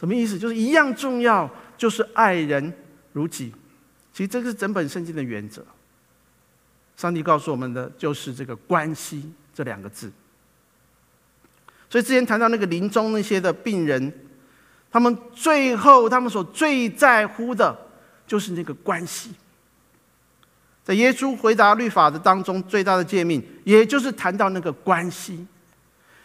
[0.01, 0.37] 什么意思？
[0.39, 2.73] 就是一样重要，就是爱人
[3.13, 3.53] 如己。
[4.13, 5.65] 其实这个是整本圣经的原则。
[6.97, 10.11] 上帝告诉我们的就是这个关系这两个字。
[11.89, 14.13] 所以之前谈到那个临终那些的病人。
[14.93, 17.79] 他们最后，他们所最在乎的，
[18.27, 19.31] 就是那个关系。
[20.83, 25.47] 在耶稣回答律法的当中，最大的诫命，也就是谈到那个关系。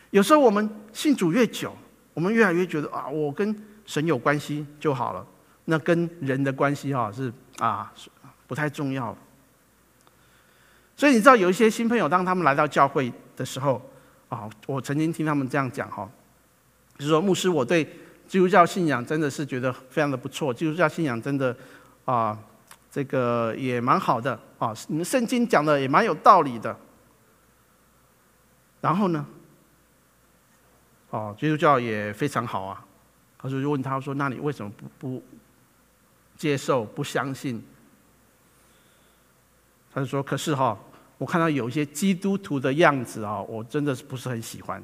[0.09, 1.77] 有时候我们信主越久，
[2.15, 3.55] 我们越来越觉得啊，我跟
[3.85, 5.23] 神有关系就好了，
[5.65, 7.93] 那跟人的关系哈是啊
[8.47, 9.15] 不太重要。
[10.97, 13.79] 所以你知道，有一些新朋友，当他们来到教会的时候
[14.29, 16.09] 啊，我曾经听他们这样讲哈，
[16.97, 17.87] 就是说牧师，我对。
[18.27, 21.55] 基督教信仰真的是觉得非常的不错，基督教信仰真的
[22.05, 22.35] 啊，
[22.91, 26.75] 这个也蛮好的啊，圣经讲的也蛮有道理的。
[28.81, 29.23] 然后呢，
[31.15, 32.85] 哦，基督教也非常好啊，
[33.37, 35.23] 他就问他说：“那你为什么不不
[36.37, 37.63] 接受、不相信？”
[39.93, 40.77] 他就说：“可是哈，
[41.17, 44.83] 我看到有一些基督徒的样子啊，我真的是不是很喜欢。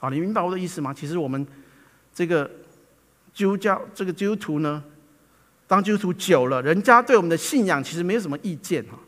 [0.00, 0.92] 啊，你明白我的意思吗？
[0.92, 1.46] 其实我们
[2.12, 2.50] 这个。”
[3.34, 4.82] 基督教这个基督徒呢，
[5.68, 8.98] 当基督徒久了，人家对我们的信仰其实没有什么意见哈。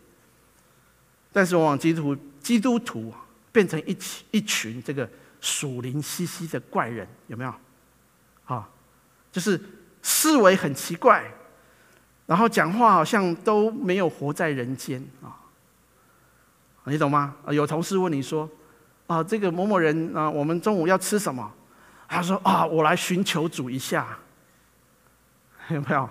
[1.33, 3.13] 但是往往基督徒基督徒
[3.51, 5.09] 变成一群一群这个
[5.41, 7.55] 属灵兮兮的怪人，有没有？
[8.45, 8.69] 啊，
[9.33, 9.61] 就是
[10.03, 11.25] 思维很奇怪，
[12.27, 15.37] 然后讲话好像都没有活在人间啊。
[16.85, 17.37] 你懂吗？
[17.51, 18.49] 有同事问你说
[19.07, 21.53] ：“啊，这个某某人啊，我们中午要吃什么？”
[22.09, 24.19] 他说：“啊，我来寻求主一下，
[25.71, 26.09] 有没有？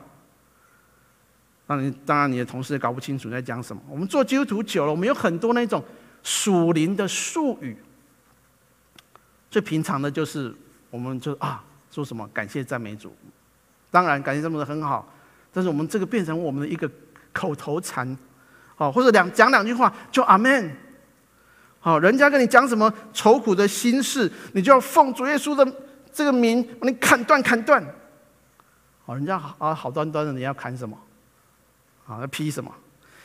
[1.68, 3.82] 那你，当然，你的同事也搞不清楚你在讲什么。
[3.90, 5.84] 我们做基督徒久了，我们有很多那种
[6.24, 7.76] 属灵的术语。
[9.50, 10.54] 最平常的就是，
[10.90, 13.16] 我们就啊，说什么感谢赞美主。
[13.92, 15.12] 当然，感谢赞美主很好，
[15.52, 16.90] 但是我们这个变成我们的一个
[17.34, 18.18] 口头禅，
[18.76, 20.76] 好，或者两讲两句话就阿门。
[21.80, 25.66] 好，人家跟你讲什么愁苦的心事，你就要奉主耶稣的。”
[26.12, 27.82] 这个名把你砍断，砍断。
[29.06, 30.98] 好，人家啊好端端的，你要砍什么？
[32.08, 32.74] 啊，要劈什么？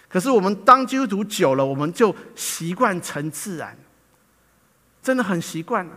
[0.06, 3.76] 可是我们当基督徒久了，我们就习惯成自然，
[5.02, 5.92] 真的很习惯了。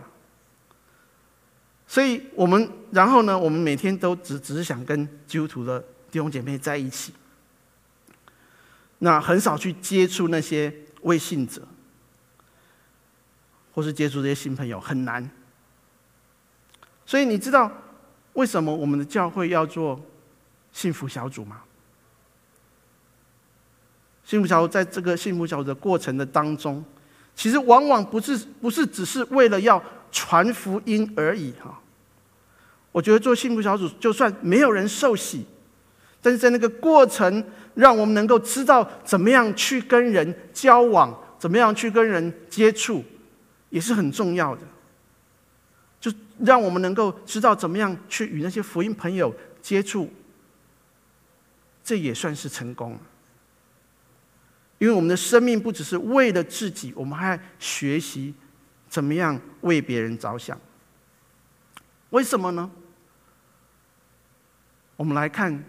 [1.90, 5.80] 所以我们然后呢，我们每天都只只是想跟基督徒的
[6.10, 7.14] 弟兄姐妹在一起，
[8.98, 11.66] 那很少去接触那些未信者，
[13.72, 15.30] 或是接触这些新朋友，很难。
[17.06, 17.72] 所以你知道
[18.34, 19.98] 为什么我们的教会要做
[20.72, 21.62] 幸福小组吗？
[24.24, 26.84] 幸福小组在这个幸福小组的过程的当中，
[27.34, 31.80] 其实往往不是不是只是为了要传福音而已哈。
[32.92, 35.44] 我觉得做幸福小组，就算没有人受洗，
[36.20, 37.44] 但是在那个过程，
[37.74, 43.04] 让我们能够知道怎么样去跟人交往，怎么样去跟人接触，
[43.70, 44.62] 也是很重要的。
[46.00, 50.10] 就让我们能够知道怎么样去与那些福音朋友接触，
[51.84, 52.98] 这也算是成功。
[54.78, 58.32] 因为我们的生命不只是为了自己，我们还学习
[58.88, 60.58] 怎么样为别人着想。
[62.10, 62.70] 为什么呢？
[64.96, 65.64] 我们来看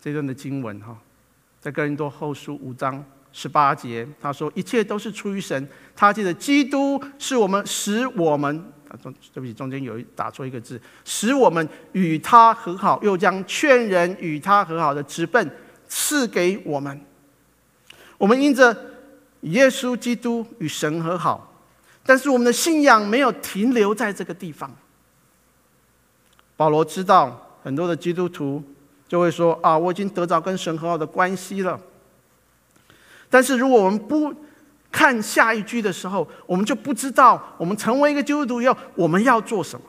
[0.00, 0.96] 这段的经文哈，
[1.60, 8.56] 在哥林多后书五章十八节，他说：“一切都是出于神，他借着基督是我们使我们
[8.88, 15.50] 啊，中对不起，中间有一打错一个字，使我们与他和好，又将劝人与他和好的职分。”
[15.86, 17.00] 赐给我们，
[18.18, 18.74] 我们因着
[19.44, 21.52] 耶稣基督与神和好，
[22.04, 24.70] 但是我们的信仰没有停留在这个地方。
[26.56, 28.62] 保罗知道很多的基督徒
[29.08, 31.78] 就会说：“啊，我已经得到跟神和好的关系了。”
[33.28, 34.34] 但是如果我们不
[34.90, 39.84] 看下一句的时候，我们就不知道我们成为一个基督徒以后我们要做什么。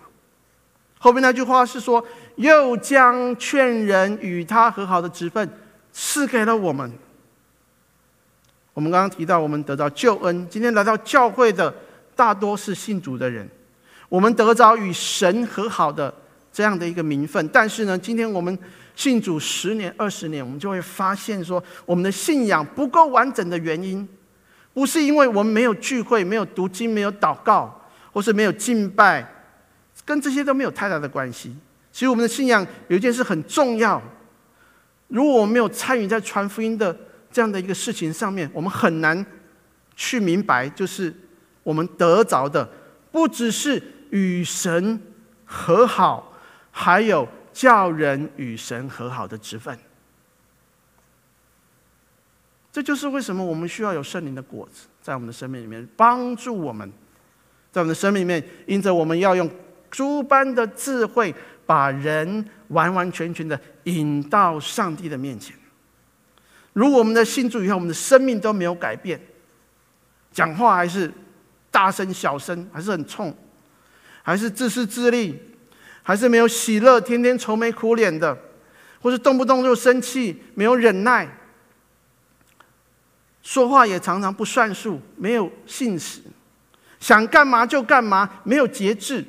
[0.97, 2.03] 后面那句话是说
[2.37, 5.47] ：“又将劝人与他和好的职分。”
[5.93, 6.91] 赐给了我们。
[8.75, 10.47] 我们刚刚提到，我们得到救恩。
[10.49, 11.73] 今天来到教会的
[12.13, 13.49] 大多是信主的人，
[14.09, 16.13] 我们得着与神和好的
[16.51, 17.47] 这样的一个名分。
[17.47, 18.59] 但是呢，今天我们
[18.93, 24.05] 信主十年、二十年，我们就会发现说，我们的信仰不够完整的原因，
[24.73, 27.73] 不是因为我们没有聚会、没有读经、没有祷告，
[28.11, 29.25] 或是没有敬拜，
[30.03, 31.55] 跟这些都没有太大的关系。
[31.93, 34.01] 其实我们的信仰有一件事很重要。
[35.07, 36.93] 如果我们没有参与在传福音的
[37.35, 39.25] 这样的一个事情上面，我们很难
[39.93, 41.13] 去明白，就是
[41.63, 42.65] 我们得着的
[43.11, 44.97] 不只是与神
[45.43, 46.31] 和好，
[46.71, 49.77] 还有叫人与神和好的职分。
[52.71, 56.89] 这就是为什么我们需要有圣灵的果子在我们的生命里面帮助我们，
[57.69, 59.51] 在我们的生命里面，因着我们要用
[59.91, 61.35] 诸般的智慧。
[61.67, 65.57] 把人完完全全的引到上帝的面前。
[66.75, 69.17] 如果我们的信主以后，我们的生命都没有改变，
[70.33, 71.09] 讲话还是
[71.71, 73.33] 大声小声，还是很冲，
[74.21, 75.39] 还是自私自利，
[76.03, 78.37] 还是没有喜乐，天天愁眉苦脸的，
[79.01, 81.25] 或是动不动就生气，没有忍耐，
[83.41, 86.19] 说话也常常不算数，没有信实，
[86.99, 89.25] 想干嘛就干嘛，没有节制。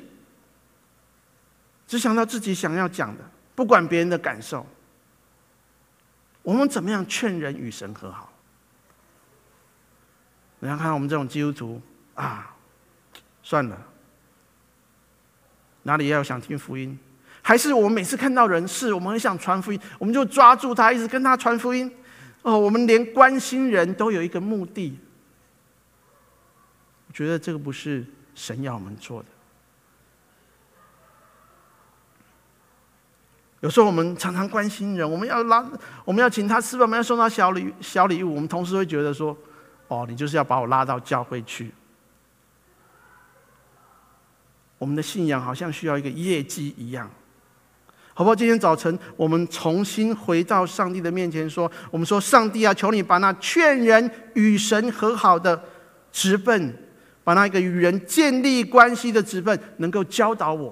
[1.87, 3.23] 只想到自己想要讲的，
[3.55, 4.67] 不管别人的感受。
[6.47, 8.31] 我们怎么样劝人与神和好？
[10.59, 11.81] 你看看我们这种基督徒
[12.15, 12.55] 啊，
[13.43, 13.77] 算了，
[15.83, 16.97] 哪里要想听福音？
[17.41, 21.93] 还是我们每次看到人是我们很想传福音，我们就抓住他，一直跟他传福音。
[22.43, 24.97] 哦，我们连关心人都有一个目的。
[27.09, 29.27] 我觉得这个不是神要我们做的。
[33.61, 35.67] 有时候我们常常关心人，我们要拉，
[36.05, 39.35] 我们要请他吃饭，我们要送他小礼小礼物，我们同时会觉得说
[39.89, 41.71] ：“哦，你就是要把我拉到教会去。”
[44.77, 47.09] 我们的信仰好像需要一个业绩一样，
[48.13, 48.35] 好不好？
[48.35, 55.59] 今天早晨我们重新回到上帝的面前，说：“我们说，上帝啊，求你把那劝人与神和好的
[56.11, 56.77] 职分，
[57.23, 60.71] 把那一个与人建立关系的职分，能够教导我。”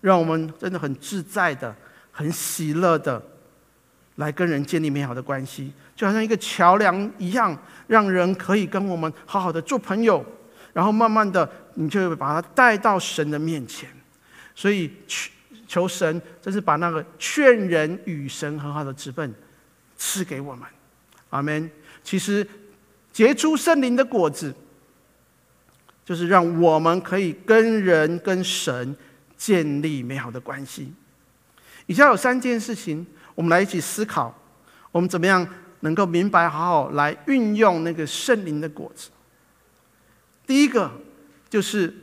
[0.00, 1.74] 让我们真的很自在的、
[2.12, 3.20] 很喜乐的
[4.16, 10.24] 来跟人建立美好的关系，就好像一个桥梁一样，让人可以跟我们好好的做朋友，
[10.72, 13.88] 然后慢慢的，你就把他带到神的面前。
[14.54, 15.30] 所以求
[15.66, 19.32] 求神，真是把那个劝人与神很好的职分
[19.96, 20.66] 赐给我们。
[21.30, 21.70] 阿门。
[22.02, 22.46] 其实
[23.12, 24.54] 结出圣灵的果子，
[26.04, 28.96] 就是让我们可以跟人、跟神。
[29.38, 30.92] 建立美好的关系。
[31.86, 34.36] 以下有三件事情，我们来一起思考，
[34.92, 35.48] 我们怎么样
[35.80, 39.08] 能够明白，好好来运用那个圣灵的果子。
[40.46, 40.90] 第一个
[41.48, 41.94] 就是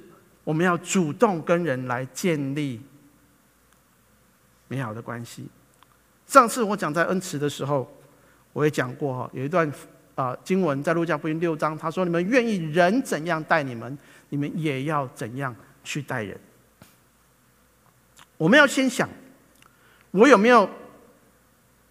[0.44, 2.82] 我们要主动跟人来建立
[4.68, 5.48] 美好的关系。
[6.26, 7.88] 上次我讲在恩慈的时候，
[8.54, 9.72] 我也讲过哈，有一段
[10.16, 13.96] 啊经文在路加福音六章，他说：“你们愿意人怎样待你们，
[14.30, 16.40] 你们也要怎样去待人。”
[18.38, 19.08] 我们要先想，
[20.12, 20.70] 我有没有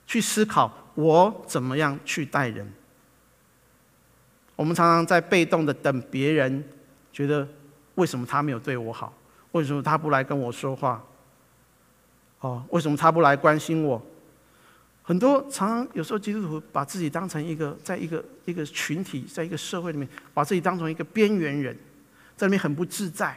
[0.07, 2.70] 去思考我怎么样去待人？
[4.57, 6.64] 我们常常在被动的等别人，
[7.12, 7.49] 觉得
[7.97, 9.12] 为什么他没有对我好？
[9.53, 11.03] 为什么他不来跟我说话？
[12.40, 14.01] 哦，为什么他不来关心我？
[15.03, 21.76] 很多常常有时候基督徒把自己当成一个，在一个一个群体，在一个社会里面，把自己当成一个边缘人。
[22.36, 23.36] 在里面很不自在。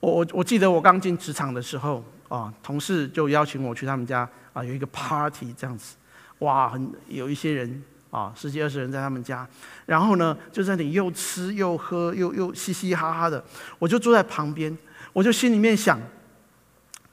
[0.00, 5.96] 我我我记得我刚进职场的时候啊，同事就邀请我去他们家啊，有一个 party 这样子，
[6.40, 9.48] 哇，很有一些人啊，十几二十人在他们家，
[9.86, 13.42] 然后呢就在那里又吃又喝又又嘻嘻哈哈的，
[13.78, 14.76] 我就坐在旁边，
[15.12, 15.98] 我就心里面想，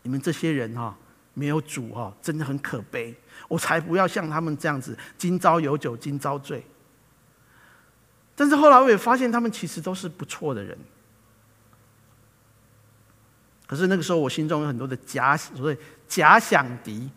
[0.01, 0.95] 你们这些人哈、
[1.33, 3.15] 没有主哈、啊，真的很可悲，
[3.47, 6.63] 我才不要像他们这样子，今朝有酒今朝醉。
[8.35, 10.77] 但是后来我也发现，他们其实都是不错的人。
[13.73, 15.75] 可是那个时候，我心中有很多的假所谓
[16.07, 17.09] 假想敌，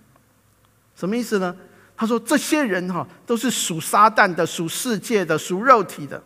[0.94, 1.54] 什么意思呢？
[1.94, 6.22] 他说这些人哈都是属撒旦的、属世界的、属肉体的。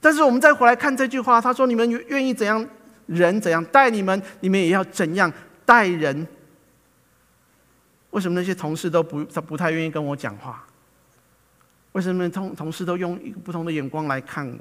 [0.00, 2.64] 但是我们再回来看这句话，他说：“你们愿意怎样
[3.06, 5.32] 人怎样待你们，你们也要怎样
[5.64, 6.24] 待人。”
[8.10, 10.64] 为什么那些同事都不他不太愿意跟我讲话？
[11.90, 14.58] 为什么同同事都用一个不同的眼光来看我？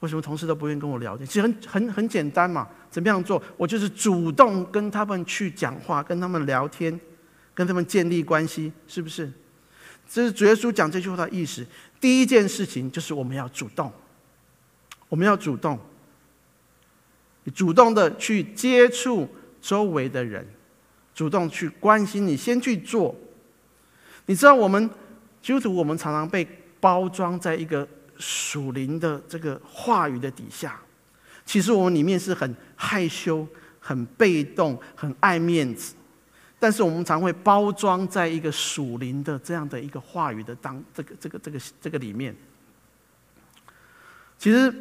[0.00, 1.26] 为什么同事都不愿意跟我聊天？
[1.26, 3.42] 其实很很很简单嘛，怎么样做？
[3.58, 6.98] 我就是主动跟他们去讲话，跟他们聊天，
[7.52, 9.30] 跟他们建立关系，是不是？
[10.08, 11.66] 这是主耶稣讲这句话的意思。
[12.00, 13.92] 第一件事情就是我们要主动，
[15.10, 15.78] 我们要主动，
[17.54, 19.28] 主动的去接触
[19.60, 20.46] 周围的人，
[21.14, 23.14] 主动去关心你，先去做。
[24.24, 24.88] 你知道，我们
[25.42, 26.48] 基督徒，我们常常被
[26.80, 27.86] 包装在一个。
[28.20, 30.78] 属灵的这个话语的底下，
[31.44, 33.44] 其实我们里面是很害羞、
[33.80, 35.94] 很被动、很爱面子，
[36.58, 42.36] 但是我们常会包装在一个属灵的这样的一个话语的当这个这个这个这个里面。
[44.38, 44.72] 其实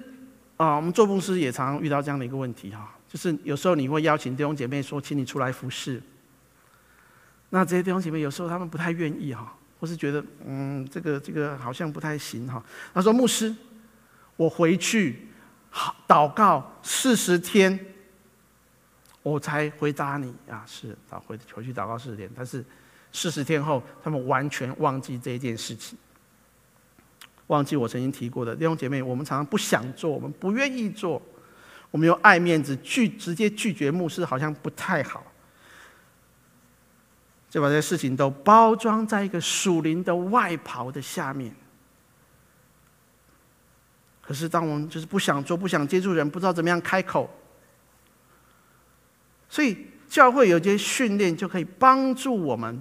[0.57, 6.01] 啊，我们做牧师也常常遇到这样的一个问题哈，就是有时候你会邀请弟兄姐妹说，请你出来服侍，
[7.49, 9.55] 那这些弟兄姐妹有时候他们不太愿意哈。
[9.79, 12.61] 或是觉得，嗯，这个这个好像不太行哈。
[12.93, 13.55] 他说：“牧师，
[14.35, 15.27] 我回去
[15.69, 17.79] 好祷告四十天，
[19.23, 20.65] 我才回答你啊。
[20.67, 22.63] 是，祷回回去祷告四十天，但是
[23.13, 25.97] 四十天后，他们完全忘记这件事情，
[27.47, 29.01] 忘记我曾经提过的弟兄姐妹。
[29.01, 31.21] 我们常常不想做，我们不愿意做，
[31.89, 35.23] 我们又爱面子，拒直接拒绝牧师，好像不太好。”
[37.49, 41.51] 就把这些事情都包装在一个属灵的外袍的下面。
[44.21, 47.27] 可是，当我们就是不想做、不想接触人、不知道怎么样开口，
[49.49, 52.79] 所以教会有些训练就可以帮助我们。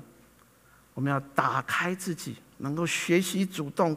[0.92, 3.96] 我们要打开自己，能够学习主动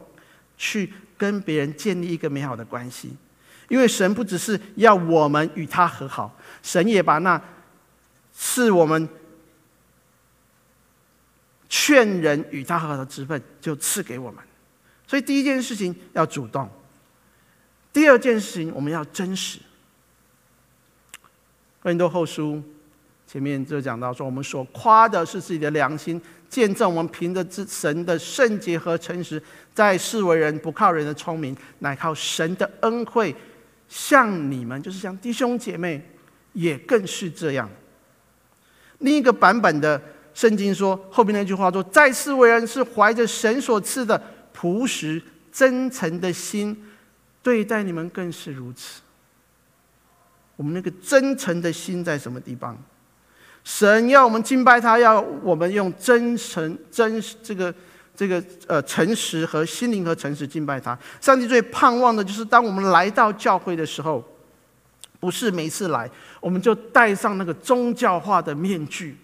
[0.56, 3.14] 去跟别人建立一个美好的关系。
[3.68, 7.38] 因为神不只是要我们与他和好，神也把那
[8.34, 9.06] 是我们。
[11.74, 14.44] 劝人与他和好的职分就赐给我们，
[15.06, 16.68] 所以第一件事情要主动，
[17.90, 19.58] 第二件事情我们要真实。
[21.80, 22.62] 哥林多后书
[23.26, 29.42] 前面就讲到说，我们所夸的是自己的良心，见证我们凭着之神的圣洁和诚实，
[29.72, 33.34] 在世为人，不靠人的聪明，乃靠神的恩惠，
[33.88, 36.06] 像你们就是像弟兄姐妹，
[36.52, 37.66] 也更是这样。
[38.98, 39.98] 另一个版本的。
[40.34, 44.20] 圣经说后边那句话说：“在世为人是怀着神所赐的
[44.52, 45.22] 朴实
[45.52, 46.76] 真诚的心，
[47.42, 49.00] 对待你们更是如此。”
[50.56, 52.76] 我们那个真诚的心在什么地方？
[53.64, 57.74] 神要我们敬拜他，要我们用真诚、真这个、
[58.14, 60.98] 这个呃诚实和心灵和诚实敬拜他。
[61.20, 64.24] 上帝最盼望的就是当我们来到教会的时候，
[65.20, 66.10] 不是每次来
[66.40, 69.16] 我们就戴上那个宗教化的面具。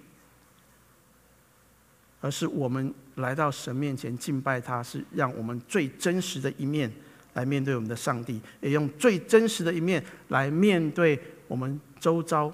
[2.20, 6.90] 而是我们来到神面前敬拜他，是让我们最真实的一面
[7.34, 12.52] 来面对我们的上帝，也用最真实的一面来面对我们周遭、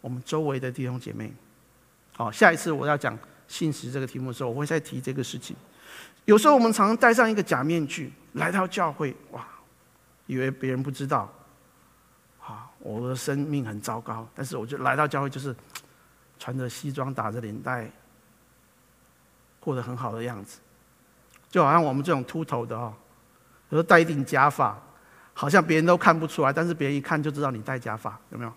[0.00, 1.32] 我们周围的弟兄姐妹。
[2.12, 5.56] 好，下一次我要讲信实这个题目的时候，我会再提这个事情。
[6.26, 9.44] 有时候我们常常戴上一个假面具来到教会，哇，
[10.26, 11.32] 以为别人不知道，
[12.40, 15.56] 啊，我的生命很糟糕，但是我就来到教会，就是
[16.38, 17.90] 穿着西装，打着领带。
[19.60, 20.58] 过得很好的样子，
[21.50, 22.92] 就好像我们这种秃头的哦，
[23.68, 24.76] 有时候戴一顶假发，
[25.34, 28.52] 好像别人都看不出来，但是别人一看就知道你戴假发，有没有？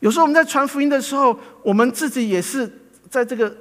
[0.00, 2.70] 有时候我们在传福音的时候，我们自己也是
[3.08, 3.56] 在这个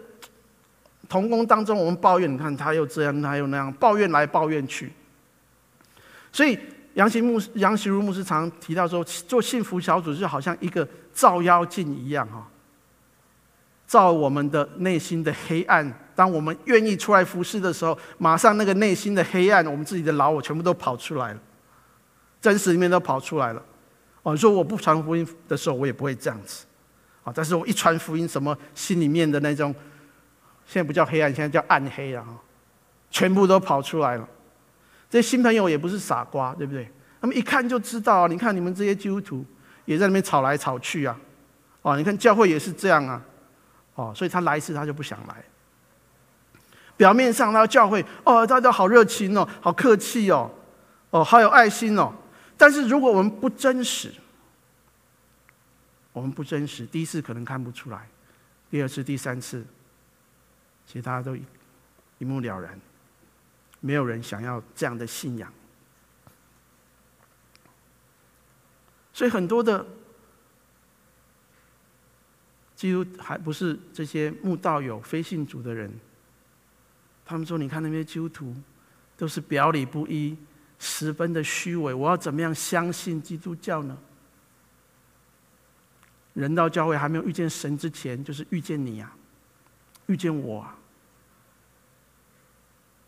[1.08, 4.92] 同工当中，我们抱怨，你看他又这样，他又那样，抱怨来抱怨去。
[6.32, 6.58] 所以
[6.96, 12.48] 杨行牧杨习如牧师常提到说，做幸福小组就好像一个照妖镜一样哈。
[13.92, 15.94] 照我们的内心的黑暗。
[16.16, 21.39] 当我们愿意出来服侍的时候，马上那个内心的黑暗，我们自己的老我全部都跑出来了，
[22.39, 23.62] 真实里面都跑出来了。
[24.24, 26.66] 哦，说我不传福音的时候，我也不会这样子。
[27.26, 29.76] 啊，但是我一传福音，什么心里面的那种，
[30.66, 32.26] 现在不叫黑暗，现在叫暗黑了，
[33.10, 34.26] 全部都跑出来了。
[35.10, 36.89] 这些新朋友也不是傻瓜，对不对？
[37.20, 39.46] 他们一看就知道，你看你们这些基督徒
[39.84, 41.20] 也在那边吵来吵去啊。
[41.82, 43.22] 哦，你看教会也是这样啊。
[43.96, 45.44] 哦，所以他来一次他就不想来。
[46.98, 50.52] 表面上他教会哦，大家好热情哦，好客气哦，
[51.10, 52.14] 哦，好有爱心哦。
[52.58, 54.14] 但是如果我们不真实，
[56.14, 58.08] 我们不真实，第一次可能看不出来，
[58.70, 59.66] 第二次、第三次，
[60.86, 62.80] 其实大家都一目了然，
[63.80, 65.52] 没有人想要这样的信仰。
[69.12, 69.84] 所以很多的
[72.82, 75.88] 基督还不是这些慕道友、非信主的人，
[77.24, 78.56] 他们说：“你看那些基督徒
[79.16, 80.36] 都是表里不一，
[80.80, 83.96] 十分的虚伪，我要怎么样相信基督教呢？”
[86.34, 89.16] 人到教会还没有遇见神之前，就是遇见你啊，
[90.08, 90.76] 遇见我啊。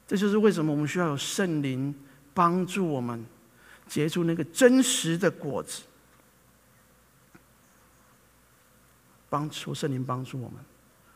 [0.05, 1.95] 这就是为什么我们需要有圣灵
[2.31, 3.25] 帮助我们
[3.87, 5.81] 结出那个真实的果子，
[9.33, 10.57] 帮求圣灵帮助我们。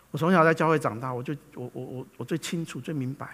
[0.10, 3.28] 我从小在教会长大，我就我我我我最清楚最明白。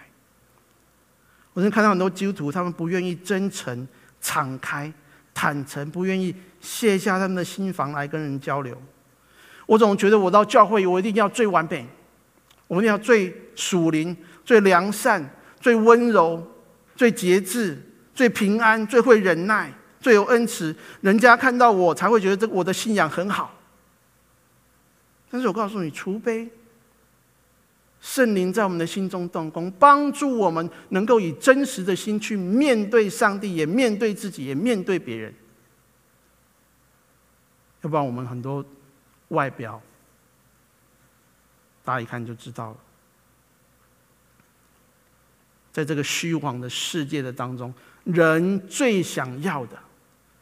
[1.54, 3.88] 我曾看到很多基督徒，他们不愿意真诚
[4.20, 4.92] 敞开。
[5.32, 8.76] 坦诚，不愿意卸下他们的心防来跟人交流。
[9.66, 11.86] 我总觉得我到教会，我一定要最完美，
[12.68, 14.14] 我一定要最属灵、
[14.44, 15.28] 最良善、
[15.58, 16.46] 最温柔、
[16.94, 17.80] 最节制、
[18.14, 20.76] 最平安、最会忍耐、最有恩慈。
[21.00, 23.53] 人家看到我才会觉得这我的信仰很好。
[25.34, 26.48] 但是我告诉你，除非
[28.00, 35.34] 圣灵在我们的心中动工，帮助我们能够以真实的心去面对上帝，也面对自己，也面对别人。
[37.82, 38.64] 要不然，我们很多
[39.30, 39.82] 外表，
[41.84, 42.76] 大家一看就知道了。
[45.72, 47.74] 在这个虚妄的世界的当中，
[48.04, 49.76] 人最想要的，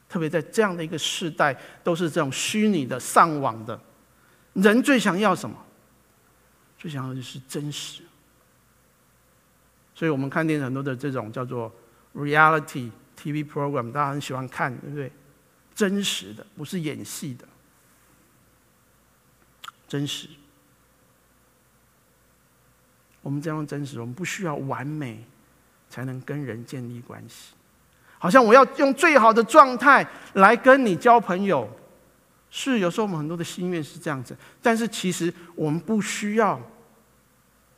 [0.06, 3.80] 特别在这样的一个时代，都是这种虚拟的、上网的，
[4.54, 5.56] 人最想要什么？
[6.78, 8.02] 最想要的是真实，
[9.94, 11.72] 所以我们看见很多的这种叫做
[12.14, 15.12] reality TV program，大家很喜欢看，对不对？
[15.74, 17.46] 真实的，不是演戏的，
[19.86, 20.28] 真实。
[23.22, 25.24] 我们这样真实，我们不需要完美
[25.88, 27.54] 才能跟人建立关系。
[28.18, 31.70] 好像我要用最好的状态来跟你交朋友，
[32.52, 36.60] 是有时候我们很多的心愿是这样子，但是其实我们不需要。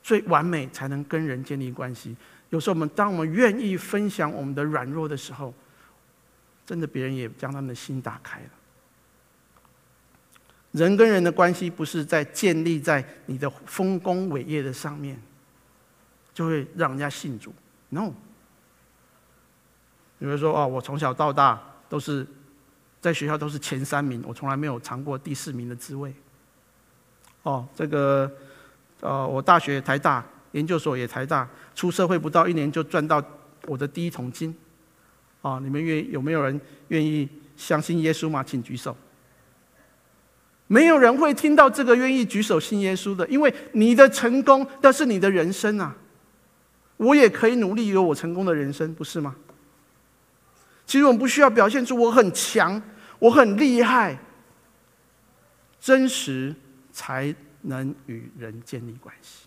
[0.02, 2.14] 最完美才能跟人建立关系。
[2.50, 5.54] 有时候我们当我们愿意分享我们的软弱的时候，
[6.66, 8.46] 真的别人也将他们的心打开了。
[10.72, 15.18] 人跟人的关系不是在建立在你的丰功伟业的上面，
[16.34, 17.54] 就会让人家信主。
[17.88, 18.10] No。
[20.18, 21.58] 比如说哦，我从小到大
[21.88, 22.26] 都是
[23.04, 26.10] 在学校都是前三名，我从来没有尝过第四名的滋味。
[27.42, 28.32] 哦，这个。
[29.00, 33.22] 呃，我大学台大，研究所也台大，出社会不到一年就赚到
[33.66, 34.56] 我的第一桶金。
[35.42, 38.42] 啊，你们愿有没有人愿意相信耶稣吗？
[38.42, 38.96] 请举手。
[40.68, 45.94] 没有人会听到这个愿意举手信耶稣的，因为你的成功，那是你的人生啊。
[46.96, 49.36] 我也可以努力有我成功的人生，不是吗？
[50.86, 52.80] 其实我们不需要表现出我很强，
[53.24, 54.18] 我很厉害，
[55.80, 56.54] 真实
[56.92, 57.34] 才。
[57.66, 59.46] 能与人建立关系，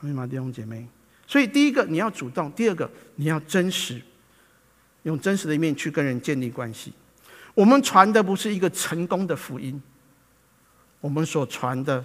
[0.00, 0.88] 明白吗，弟兄姐妹？
[1.26, 4.00] 所以第一个你要主动，第二个你要真实，
[5.02, 6.94] 用真实的一面去跟人建立关系。
[7.52, 9.78] 我们传的不是一个成功的福音，
[11.02, 12.02] 我们所传的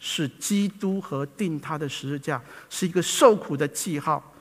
[0.00, 4.33] 是基督和钉他的十字架，是一个受苦的记号。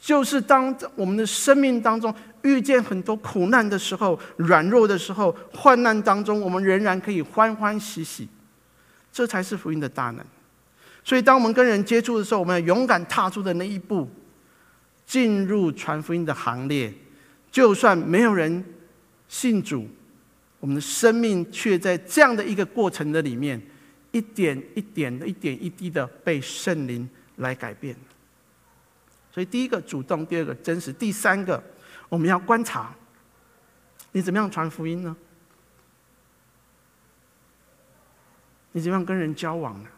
[0.00, 8.28] 就是当我们的生命当中遇见很多苦难的时候、软弱的时候、患难当中，我们仍然可以欢欢喜喜。
[9.12, 10.24] 这才是福音的大能。
[11.02, 14.08] 所以，当我们跟人接触的时候，我们要勇敢踏出的那一步，
[15.06, 16.92] 进入传福音的行列。
[17.50, 18.62] 就算没有人
[19.26, 19.88] 信主，
[20.60, 23.60] 我们的生命却在这样的一个过程的里面，
[24.12, 27.96] 一点一点的、一点一滴的被圣灵来改变。
[29.38, 31.62] 所以，第一个主动，第二个真实，第三个
[32.08, 32.92] 我们要观察，
[34.10, 35.16] 你怎么样传福音呢？
[38.72, 39.88] 你怎么样跟人交往呢？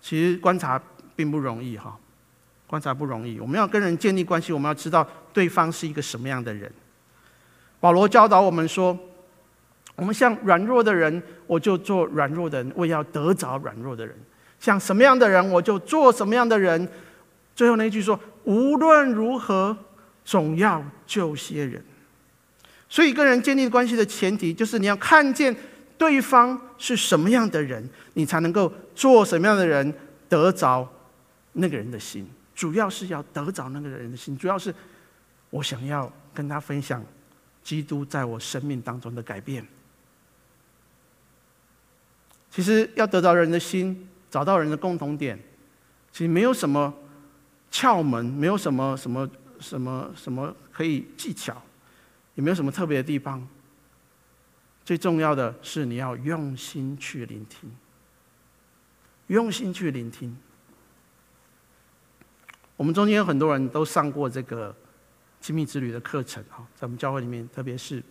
[0.00, 0.80] 其实观察
[1.16, 1.98] 并不容易哈，
[2.68, 3.40] 观察不容易。
[3.40, 6.72] 我们要跟人建立关系，我们要知道对方是一个什么样的人。
[7.80, 8.96] 保罗教导我们说，
[9.96, 14.14] 我们像软弱的人，我就做软弱的人，为要得着软弱的人；
[14.60, 16.88] 像什么样的人，我就做什么样的人。
[17.54, 19.76] 最后那句说，无论如何，
[20.24, 21.84] 总要救些人。
[22.88, 25.54] 所以，跟人建立关系的前提，就是你要看见。
[25.98, 29.94] 对方是什么样的人，你才能够做什么样的人，
[30.28, 30.86] 得着
[31.54, 32.28] 那个人的心。
[32.54, 34.74] 主要是要得着那个人的心，主要是
[35.48, 37.02] 我想要跟他分享
[37.62, 39.66] 基督在我生命当中的改变。
[42.50, 45.38] 其实要得着人的心，找到人的共同点，
[46.12, 46.92] 其实没有什么
[47.70, 49.28] 窍门，没有什么什么
[49.60, 51.60] 什么什么可以技巧，
[52.34, 53.46] 也没有什么特别的地方。
[54.84, 57.70] 最重要的是，你要用心去聆听，
[59.26, 60.36] 用心去聆听。
[62.76, 64.74] 我们中间有很多人都上过这个
[65.40, 68.02] 亲密之旅的课程哈，在我们教会里面，特别是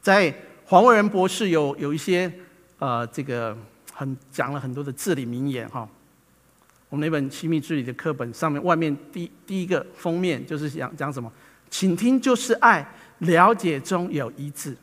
[0.00, 0.34] 在
[0.64, 2.32] 黄伟仁博士有有一些
[2.78, 3.56] 呃，这个
[4.00, 5.86] 很讲了很多的至理名言哈。
[6.88, 11.30] 我们那本亲密之旅的课本上面，外面第第一个封面就是讲讲什么？
[11.68, 12.84] 倾听就是爱，
[13.18, 14.74] 了解中有一致。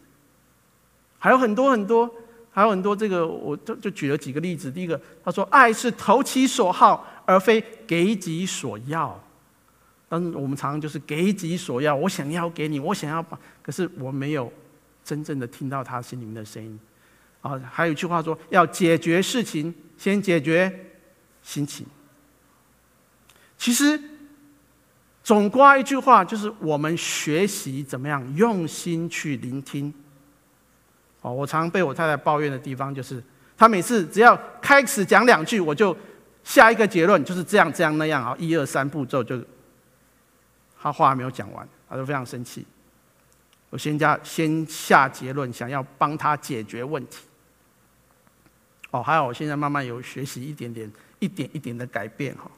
[1.17, 2.09] 还有很多很多，
[2.51, 2.95] 还有很多。
[2.95, 4.71] 这个我就就举了几个例子。
[4.71, 9.19] 第一个，他说：“爱是投其所好，而非给己所要。”
[10.07, 14.53] 但是我们常常就是给己所要，我想要给你，我想要把，可是我没有
[15.03, 16.79] 真正的听到他心里面的声音。
[17.47, 20.91] 啊，还有一句话说：“要解决事情，先解决
[21.41, 21.85] 心情。”
[23.57, 23.99] 其实，
[25.23, 29.93] 总括一句话就是：我们学习怎么样用心去聆听。
[31.21, 33.23] 哦，我常被我太太抱怨的地方就是，
[33.57, 35.95] 她每次只要开始讲两句，我就
[36.43, 39.43] 下一个结论就是这样这样那样啊，一二三步骤就，
[40.79, 42.65] 她话还没有讲完，她就非常生气。
[43.69, 47.25] 我先加先下结论，想要帮她解决问题。
[48.97, 52.49] 哦，还好我现在慢慢有学习一点点，一点一点的改变哈。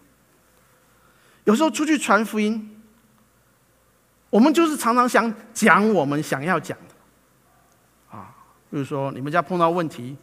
[1.44, 2.82] 有时候出去传福音，
[4.30, 6.78] 我们就是常常想讲我们想要讲。
[8.72, 10.16] 比如说，你们家碰到问题，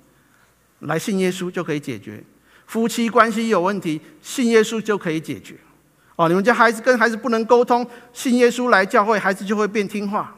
[0.79, 2.23] 来信耶稣就可以解决；
[2.67, 5.57] 夫妻关系有问题，信耶稣就可以解决。
[6.15, 10.37] 哦，你们家孩子跟孩子不能沟通，信耶稣来教会，孩子就会变听话，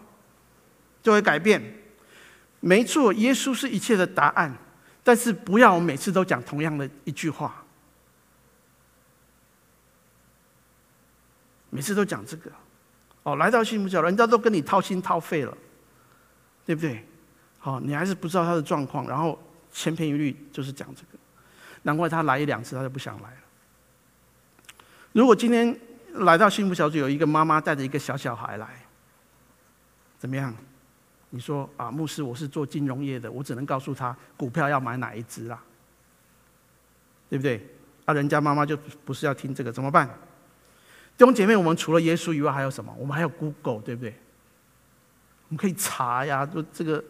[1.02, 1.62] 就会改变。
[2.60, 4.56] 没错，耶稣是一切的答案，
[5.08, 7.64] 但是不要我每次都讲同样的一句话，
[11.70, 12.52] 每次都讲这个。
[13.22, 15.58] 哦，来到幸福小，人家都跟你掏心掏肺了，
[16.66, 17.02] 对不对？
[17.58, 19.42] 好，你还是不知道他的状况，然后
[19.72, 21.18] 千篇一律就是讲这个，
[21.84, 23.40] 难怪他来一两次他就不想来了。
[25.12, 25.74] 如果今天
[26.16, 28.84] 来到幸福小组，有一个妈妈带着一个小小孩来，
[30.18, 30.54] 怎么样？
[31.30, 35.60] 你说啊，牧师，我是做金融业的，我只能告诉他股票要买哪一只啦，
[37.28, 37.66] 对不对？
[38.04, 40.08] 啊，人家妈妈就不是要听这个，怎么办？
[41.16, 42.94] 弟兄姐妹，我们除了耶稣以外还有什么？
[42.98, 44.14] 我们还有 Google，对不对？
[45.48, 47.04] 我们可以查呀，就这个。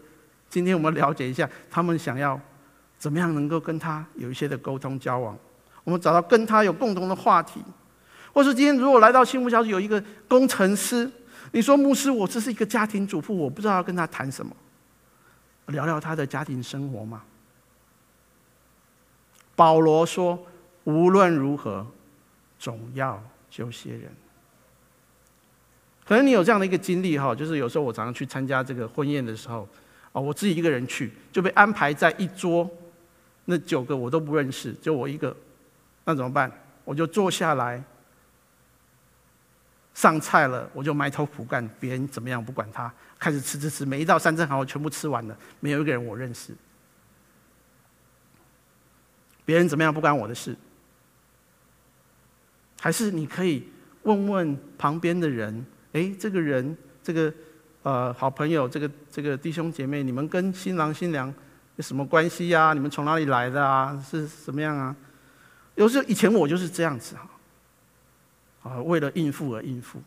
[0.50, 2.40] 今天我们了解一下，他们想要
[2.96, 5.36] 怎么样能够跟他有一些的沟通交往，
[5.84, 7.62] 我们找到跟他有共同的话题，
[8.32, 11.10] 或是今天如果来到幸福小组有一个工程师，
[11.52, 14.54] 你说牧师，我这是一个家庭主妇，我不知道要跟他谈什么，
[15.66, 17.22] 聊聊他的家庭生活吗？
[19.56, 20.38] 保罗说，
[20.84, 21.86] 无论如何，
[22.58, 24.10] 总要救些人。
[26.04, 29.68] 可能你有这样的一个经历哈，就是有时候我常常去参加这个婚宴的时候。
[30.12, 32.68] 哦，我自己一个人去，就被安排在一桌，
[33.44, 35.36] 那九个我都不认识，就我一个，
[36.04, 36.50] 那怎么办？
[36.82, 37.84] 我就坐下来，
[39.98, 42.88] 上菜了，我就埋头苦干，别人怎么样不管他，
[43.18, 46.54] 开始吃吃吃，每一道三珍好，我全部吃完了，没有一个人我认识，
[49.44, 50.54] 别人怎么样不关我的事，
[52.80, 53.68] 还是你可以
[54.04, 57.34] 问问旁边的人，哎，这个人，这个。
[57.84, 61.32] 呃，好朋友，这个这个弟兄姐妹，你们跟新郎新娘
[61.76, 62.74] 有什么关系呀？
[62.74, 63.96] 你们从哪里来的啊？
[64.06, 64.94] 是什么样啊？
[65.76, 67.26] 有时候以前我就是这样子哈，
[68.68, 69.98] 啊，为了应付而应付。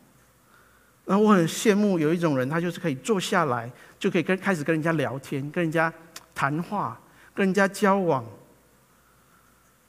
[1.04, 5.92] 然后我很羡慕有一种人，他就是可以坐下来，就可以跟开始跟人家聊天，跟人家
[6.34, 6.98] 谈话，
[7.34, 8.24] 跟人家交往。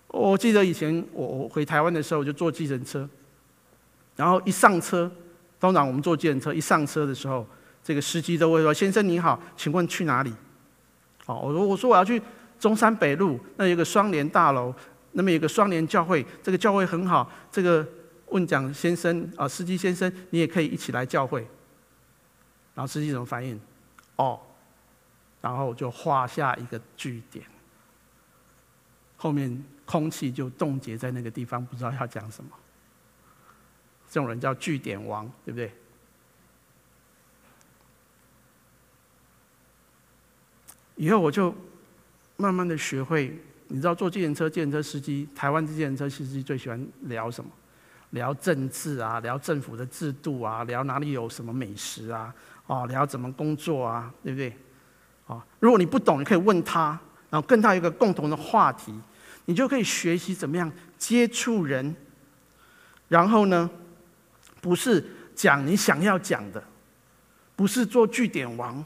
[0.07, 3.07] 我记得以前我我回台湾的时候，我就坐计程车，
[4.15, 5.11] 然后一上车，
[5.59, 7.45] 通常我们坐计程车一上车的时候。
[7.85, 10.33] 这个司机都会说：“先生你好，请问去哪里？”
[11.27, 12.21] 哦，我说我说我要去
[12.57, 14.73] 中山北路，那有个双联大楼，
[15.11, 17.29] 那么有个双联教会，这个教会很好。
[17.51, 17.85] 这个
[18.33, 21.47] 问讲先生啊，司机先生，你也可以一起来教会。
[22.73, 23.59] 然后司机怎么反应？
[24.15, 24.39] 哦，
[25.39, 27.45] 然后就画下一个句点，
[29.15, 32.49] 后面空气就冻结在那个地方，不知道要讲什么。
[34.09, 35.71] 这种人叫句点王，对不对？
[40.95, 41.53] 以后我就
[42.37, 47.51] 慢慢的学会，你知道坐计程车，计程车司机，台湾的计程车司机最喜欢聊什么？
[48.13, 52.33] 聊政治啊，聊政府的制度啊，聊哪里有什么美食啊，
[52.65, 54.55] 哦，聊怎么工作啊，对不对？
[55.27, 56.97] 哦，如果你不懂，你可以问他，
[57.29, 58.93] 然后跟他有一个共同的话题，
[59.45, 61.95] 你就可以学习怎么样接触人。
[63.07, 63.69] 然后呢，
[64.61, 65.03] 不是
[65.35, 66.63] 讲你想要讲的，
[67.55, 68.83] 不是做据点王。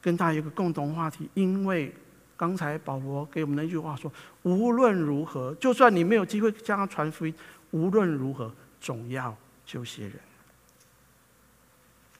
[0.00, 1.92] 跟他有一个共同话题，因为
[2.36, 4.10] 刚才保罗给我们那句话说：
[4.44, 7.34] 无论如何，就算你没有机会向他传福音，
[7.70, 10.12] 无论如何，总要救些人。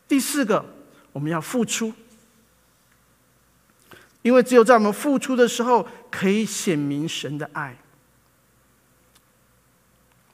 [0.06, 0.64] 第四个，
[1.12, 1.92] 我们要付出，
[4.22, 7.76] 因为只有在我们付出的时候，可以显明神的爱。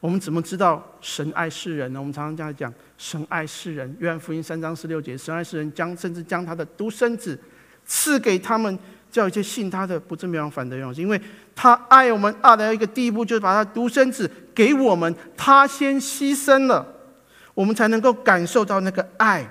[0.01, 1.99] 我们怎么知道神爱世人呢？
[1.99, 3.97] 我们常常这样讲：神爱世人。
[3.99, 7.39] 约翰福音三章十六节，神爱世人，将甚至将他的独生子
[7.87, 8.79] 赐给他们，
[9.15, 11.01] 叫一切信他的不至灭亡，反得永生。
[11.01, 11.21] 因为
[11.55, 16.85] 他爱我们爱到一个地步，就是把他独生子给我们，他先牺牲了，
[17.55, 19.49] 我们才能够感受到那个爱，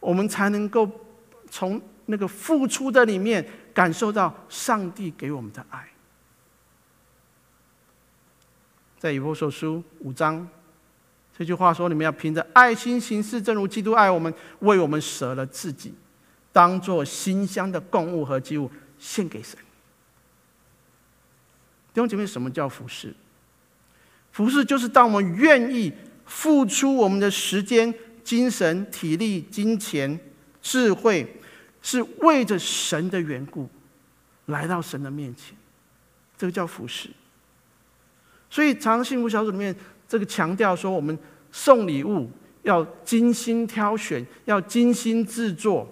[0.00, 0.90] 我们才能够
[1.48, 5.86] 从那个付出的里面感受到上帝给我们的爱。
[8.98, 10.48] 在以弗所书五章，
[11.38, 15.94] 这句话说：“你们要凭着爱心行事，正如基督爱我们，为我们舍了自己，
[16.50, 18.68] 当作馨香的供物和祭物
[18.98, 19.58] 献给神。”
[21.94, 23.14] 弟兄姐妹，什么叫服侍？
[24.32, 25.90] 服侍就是当我们愿意
[26.26, 27.92] 付出我们的时间、
[28.22, 30.18] 精神、体力、金钱、
[30.60, 31.40] 智慧，
[31.80, 33.66] 是为着神的缘故，
[34.46, 35.56] 来到神的面前，
[36.36, 37.08] 这个叫服侍。
[38.50, 39.74] 所以，常常幸福小组里面，
[40.06, 41.18] 这个强调说，我们
[41.50, 42.30] 送礼物
[42.62, 45.90] 要精心挑选，要精心制作，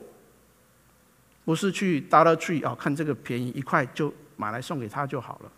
[1.45, 5.53] 不是去 Dollar Tree 啊，看这个便宜一块就买来送给他就好了。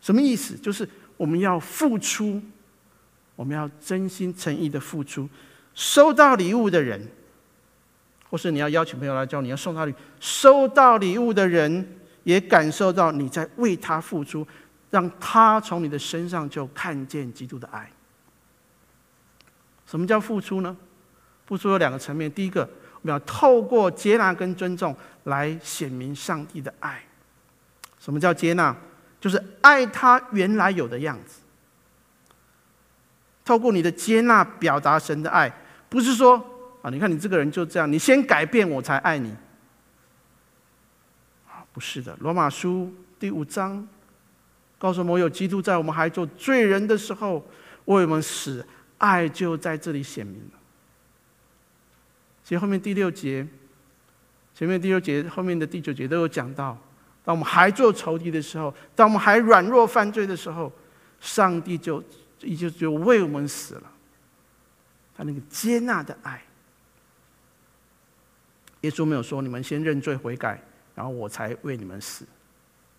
[0.00, 0.56] 什么意思？
[0.56, 2.40] 就是我们要付出，
[3.36, 5.28] 我们要真心诚意的付出。
[5.74, 7.06] 收到礼物的人，
[8.28, 14.46] 或是你要邀请朋友来教你要送他礼，收到礼物的人也感受到你在为他付出。
[14.90, 17.88] 让他从你的身上就看见基督的爱。
[19.86, 20.76] 什么叫付出呢？
[21.46, 22.28] 付出有两个层面。
[22.32, 22.68] 第一个，
[23.02, 24.94] 我们要透过接纳跟尊重
[25.24, 27.02] 来显明上帝的爱。
[27.98, 28.74] 什么叫接纳？
[29.20, 31.40] 就是爱他原来有的样子。
[33.44, 35.52] 透过你的接纳表达神的爱，
[35.88, 36.36] 不是说
[36.82, 39.30] 啊，你看你这个人就这样，你先改变我才爱你。
[41.48, 42.84] 啊，不是的，《罗马书》
[43.18, 43.86] 第五章。
[44.78, 47.44] 告诉我们，有基督在我们还做罪人的时候
[47.84, 50.59] 为我们死，爱就在这里显明了。
[52.50, 53.46] 其实后面第六节，
[54.56, 56.76] 前面第六节，后面的第九节都有讲到，
[57.24, 60.72] 当我们还做仇敌的时候，当我们还软弱犯罪的时候，
[61.20, 62.02] 上帝就
[62.40, 63.82] 已经就为我们死了。
[65.16, 66.42] 他那个接纳的爱，
[68.80, 70.60] 耶稣没有说你们先认罪悔改，
[70.96, 72.26] 然后我才为你们死，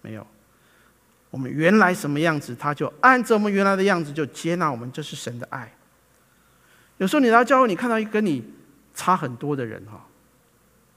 [0.01, 0.25] 没有。
[1.29, 5.69] 我们原来什么样子，他就按照我们原来的样子就接纳我们，这是神的爱。
[6.99, 8.41] 有时候你来教会，你看到一个跟你
[8.93, 10.05] 差很多的人哈，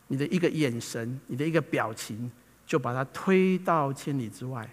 [0.09, 2.31] 你的一个眼神，你的一个表情，
[2.67, 4.69] 就把他推到千里之外，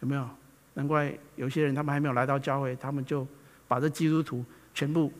[0.00, 0.28] 有没有？
[0.74, 3.26] 难怪有些人他们还没有来到教会，他们就
[3.66, 5.12] 把这基督徒全部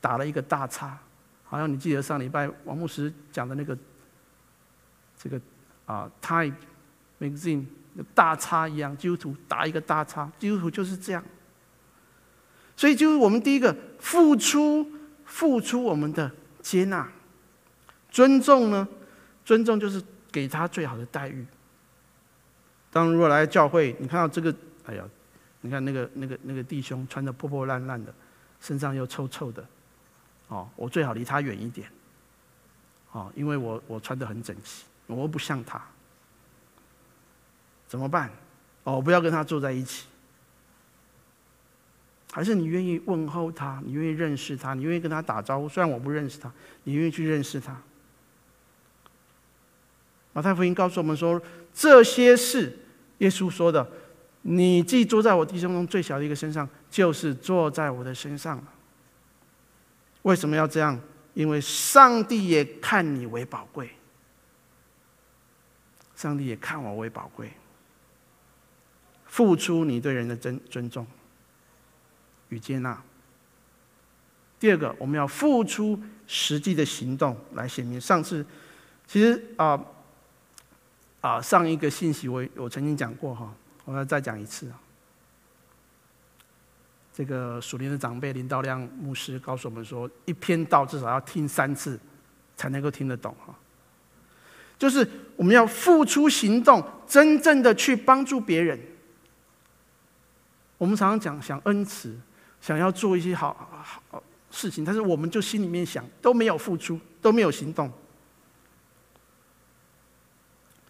[0.00, 0.98] 打了一个大叉，
[1.44, 3.76] 好像你记得上礼拜王牧师讲的那个
[5.16, 5.40] 这个
[5.86, 6.54] 啊，Time
[7.20, 7.64] Magazine。
[8.14, 11.22] 大叉一样，基督徒打一个大叉，基督徒就是这样。
[12.76, 14.88] 所以，就是我们第一个付出，
[15.30, 16.28] 付出我们的
[16.60, 17.08] 接纳、
[18.10, 18.86] 尊重呢？
[19.44, 21.46] 尊重就是给他最好的待遇。
[22.90, 24.52] 当如果来教会，你看到这个，
[24.84, 25.04] 哎呀，
[25.60, 28.12] 你看那个那个那个弟兄穿得破破烂烂的，
[28.60, 29.64] 身上又臭臭的，
[30.48, 31.88] 哦，我最好离他远一点，
[33.12, 35.80] 哦，因为我我穿得很整齐，我不像他。
[37.86, 38.30] 怎么办？
[38.82, 40.06] 哦，不要跟他坐在一起。
[42.32, 43.82] 还是你愿意问候他？
[43.84, 44.74] 你愿意认识他？
[44.74, 45.68] 你愿意跟他打招呼？
[45.68, 46.52] 虽然我不认识他，
[46.84, 47.76] 你愿意去认识他？
[50.32, 51.42] 马太福音告诉我们说，
[51.74, 52.78] 这些事，
[53.18, 53.90] 耶稣说的，
[54.42, 58.64] 你既坐在我弟兄中最小的一个身上，就是坐在我的身上了。
[60.22, 61.00] 为什么要这样？
[61.34, 63.90] 因为上帝也看你为宝贵，
[66.14, 67.52] 上帝也看我为宝贵，
[69.26, 71.06] 付出你对人的尊尊重
[72.50, 73.02] 与接纳。
[74.60, 77.98] 第二个，我们要付出实际的行动来显明。
[77.98, 78.44] 上次
[79.06, 79.82] 其实啊
[81.22, 83.52] 啊、上一个信息我我曾经讲过哈，
[83.84, 84.70] 我要再讲一次。
[87.12, 91.98] 这个属灵的长辈林道亮牧师告诉我们说，一篇道至少要听三次
[92.56, 93.54] 才能够听得懂哈。
[94.78, 98.80] 就是我们要付出行动，真正的去帮助别人。
[100.78, 102.18] 我们常常讲想恩慈，
[102.60, 103.54] 想要做一些好
[104.10, 104.22] 好。
[104.52, 107.88] 事情，但是我们就心里面想，都没有付出，都没有行动。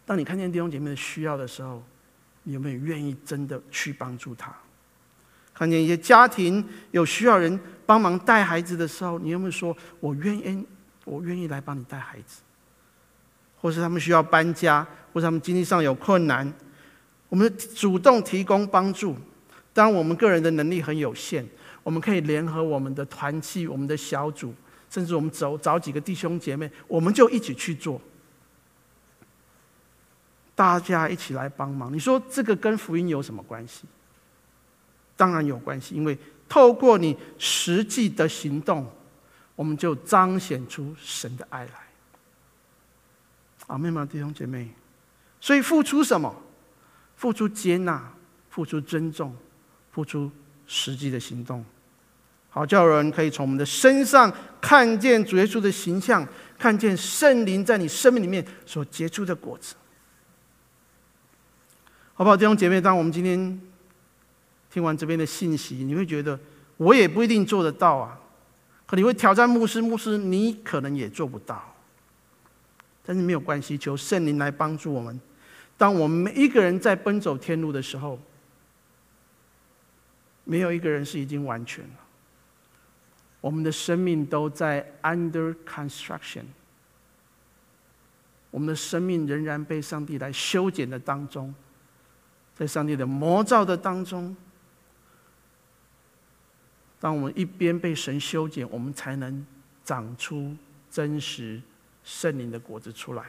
[0.06, 1.82] 当你看见弟兄姐妹的需要的时候，
[2.44, 4.50] 你有没有愿意真的去帮助他？
[5.52, 10.66] 看见一些家庭有需要人帮忙带孩子的时候，你有没有说“我愿意，
[11.04, 12.40] 我愿意来帮你带孩子”？
[13.60, 16.50] 或是他们需要搬家，或是他们经济上有困难，
[17.28, 19.14] 我们主动提供帮助。
[19.74, 21.46] 当我们个人的能力很有限。
[21.82, 24.54] 我们可以联合我们的团契、我们的小组，
[24.90, 28.00] 甚至我们找找几个弟兄姐妹，我们就一起去做，
[30.54, 31.92] 大家一起来帮忙。
[31.92, 33.84] 你说这个跟福音有什么关系？
[35.16, 36.18] 当然有关系，因为
[36.48, 38.86] 透过你实际的行动，
[39.56, 41.72] 我们就彰显出神的爱来。
[43.68, 44.68] 阿们吗，弟兄姐妹？
[45.40, 46.34] 所以付出什么？
[47.16, 48.12] 付出接纳，
[48.48, 49.34] 付出尊重，
[49.92, 50.30] 付出。
[50.72, 51.64] 实际的行动，
[52.48, 56.24] 好叫人可以从我们的身上看见主耶稣的形象，
[56.56, 59.74] 看见圣灵在你生命里面所结出的果子，
[62.14, 62.36] 好不好？
[62.36, 63.60] 弟兄姐妹，当我们今天
[64.70, 66.38] 听完这边的信息，你会觉得
[66.76, 68.16] 我也不一定做得到啊，
[68.86, 71.74] 可你会挑战牧师，牧师你可能也做不到，
[73.04, 75.20] 但是没有关系，求圣灵来帮助我们。
[75.76, 78.16] 当我们每一个人在奔走天路的时候。
[80.50, 81.90] 没有一个人是已经完全了。
[83.40, 86.42] 我们的生命都在 under construction，
[88.50, 91.54] 我们的生命仍然被上帝来修剪的当中，
[92.56, 94.36] 在上帝的魔造的当中。
[96.98, 99.46] 当我们一边被神修剪，我们才能
[99.84, 100.56] 长出
[100.90, 101.62] 真实
[102.02, 103.22] 圣灵的果子出来。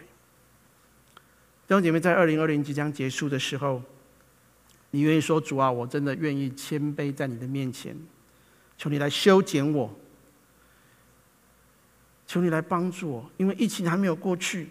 [1.68, 3.84] 弟兄姐妹，在二零二零即将结束的时候。
[4.94, 7.98] 你愿意说主啊，我真的愿意谦卑在你的面前，
[8.78, 9.90] 求你来修剪我，
[12.28, 14.68] 求你来帮助我，因为疫情还没有过去。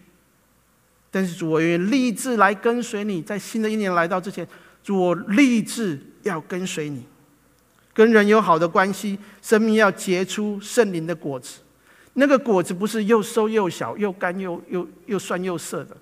[1.11, 4.47] 但是主，我愿意立志来跟随你，在新的一年来到之前，
[4.83, 7.05] 主，我立志要跟随你，
[7.95, 11.61] 跟人有好的关系，生命要结出圣灵的果子。
[12.13, 15.97] 那个果子不是又瘦又小，又干又又又酸又涩的。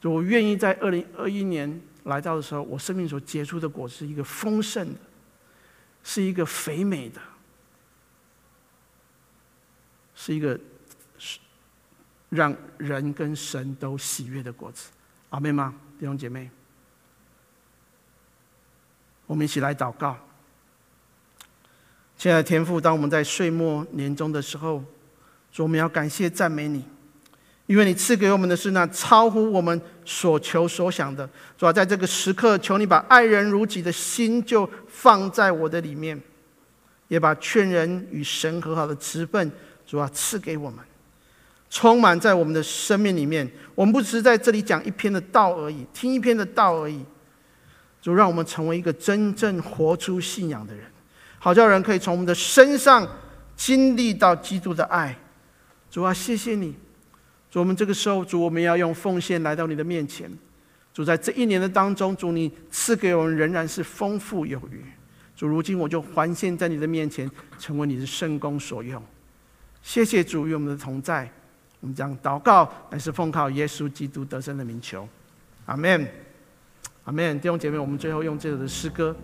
[0.00, 1.80] 主，我愿意在二零二一年。
[2.04, 5.00] 来到的时候，我生命所结出的果子是一个丰盛的，
[6.02, 7.20] 是一个肥美的，
[10.14, 10.58] 是一个
[12.28, 14.90] 让人跟神都喜悦的果子。
[15.30, 15.74] 阿妹吗？
[15.98, 16.50] 弟兄姐妹，
[19.26, 20.16] 我们一起来祷告。
[22.16, 24.84] 亲爱的天父，当我们在岁末年终的时候，
[25.50, 26.84] 说，我们要感谢赞美你。
[27.66, 36.20] 因为你赐给我们的是那超乎我们所求所想的，主要在这个时刻，求你把爱人如己的心就放在我的里面，
[37.08, 39.50] 也把劝人与神和好的职分，
[39.86, 40.80] 主要赐给我们，
[41.70, 43.50] 充满在我们的生命里面。
[43.74, 47.02] 我们不只是在这里讲一篇的道而已，听一篇的道而已。
[48.02, 50.84] 主让我们成为一个真正活出信仰的人，
[51.38, 53.08] 好叫人可以从我们的身上
[53.56, 55.16] 经历到基督的爱。
[55.90, 56.74] 主啊，谢谢你。
[57.54, 60.28] 主，我们这个时候，主，我们要用奉献来到你的面前。
[60.92, 64.84] 主，在这一年的当中，主，你赐给我们仍然是丰富有余。
[65.36, 69.00] 主，如今我就还献在你的面前，成为你的圣工所用。
[69.82, 71.30] 谢谢主与我们的同在。
[71.78, 75.08] 我们将祷告，乃是奉靠耶稣基督得胜的名求。
[75.66, 76.08] 阿门，
[77.04, 77.38] 阿门。
[77.38, 79.14] 弟兄姐妹，我们最后用这首的诗歌，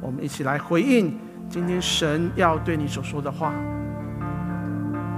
[0.00, 1.18] 我们一起来回应
[1.50, 3.52] 今天神要对你所说的话。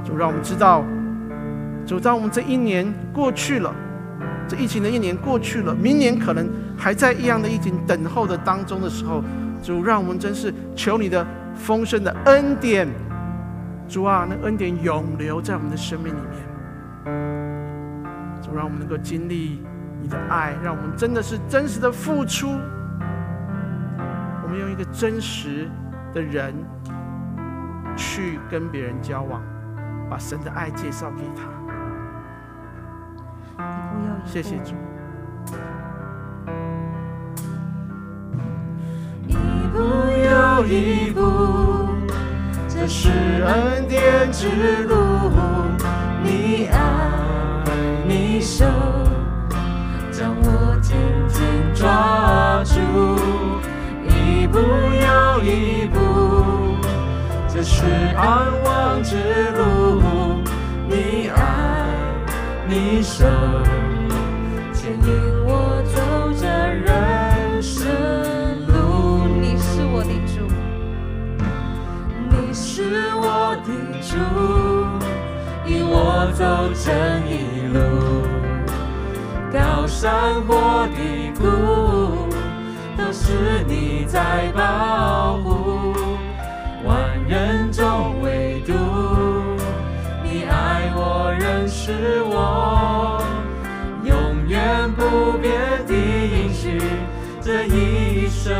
[0.05, 0.85] 主，让我们知道。
[1.87, 3.73] 主，当我们这一年过去了，
[4.49, 9.23] 这疫情的一年过去了，明年可能还在一样的疫情等候的当中的时候，
[9.63, 11.25] 主，让我们真是求你的
[11.55, 12.89] 丰盛的恩典，
[13.89, 16.47] 主啊，那恩典永留在我们的生命里面。
[18.43, 19.61] 主让我们能够经历
[20.03, 22.49] 你的爱，让我们真的是真实的付出。
[24.43, 25.69] 我们用一个真实
[26.13, 26.55] 的人
[27.97, 29.41] 去跟别人交往，
[30.11, 31.56] 把神的爱介绍给他。
[34.25, 34.75] 谢谢主。
[39.29, 39.35] 一
[39.73, 41.21] 步又一步，
[42.69, 43.09] 这是
[43.45, 44.49] 恩典之
[44.85, 44.95] 路。
[46.23, 46.77] 你爱，
[48.07, 48.65] 你手，
[50.11, 50.97] 将我紧
[51.29, 52.81] 紧抓住。
[54.09, 55.99] 一步又一步，
[57.49, 57.85] 这是
[58.17, 59.17] 盼望之
[59.53, 60.43] 路。
[60.89, 61.37] 你爱，
[62.69, 63.25] 你手。
[74.09, 74.17] 主，
[75.67, 76.93] 引我走这
[77.27, 78.23] 一路，
[79.53, 82.29] 高山或低谷，
[82.97, 85.93] 都是你在保护，
[86.85, 88.73] 万人中唯独
[90.23, 93.21] 你爱我，认识我。
[94.05, 94.15] 永
[94.47, 96.81] 远不变的应许，
[97.41, 98.55] 这一生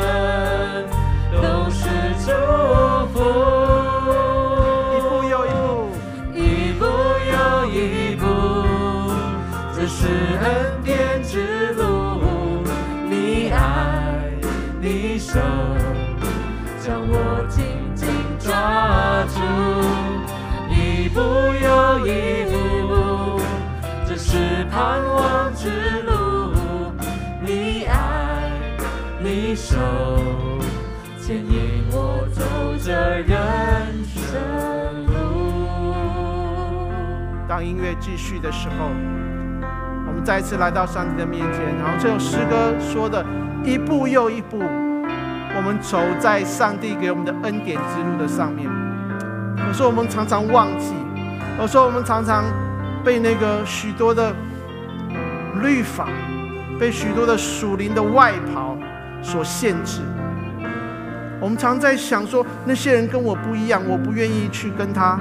[37.57, 38.91] 当音乐继续的时候，
[40.07, 43.25] 我们再次来到上帝的面前，然后这首诗歌说的
[43.65, 48.69] 一步又一步，我们走在上帝给我们的恩典之路的上面。
[49.67, 50.93] 有时候我们常常忘记，
[51.59, 52.45] 有时候我们常常
[53.03, 54.35] 被那个许多的
[55.63, 56.09] 律法，
[56.79, 58.77] 被许多的属灵的外袍。
[59.23, 60.03] 所限制，
[61.41, 65.19] 我们常在想说，那些人跟我不一样，我不愿意去跟他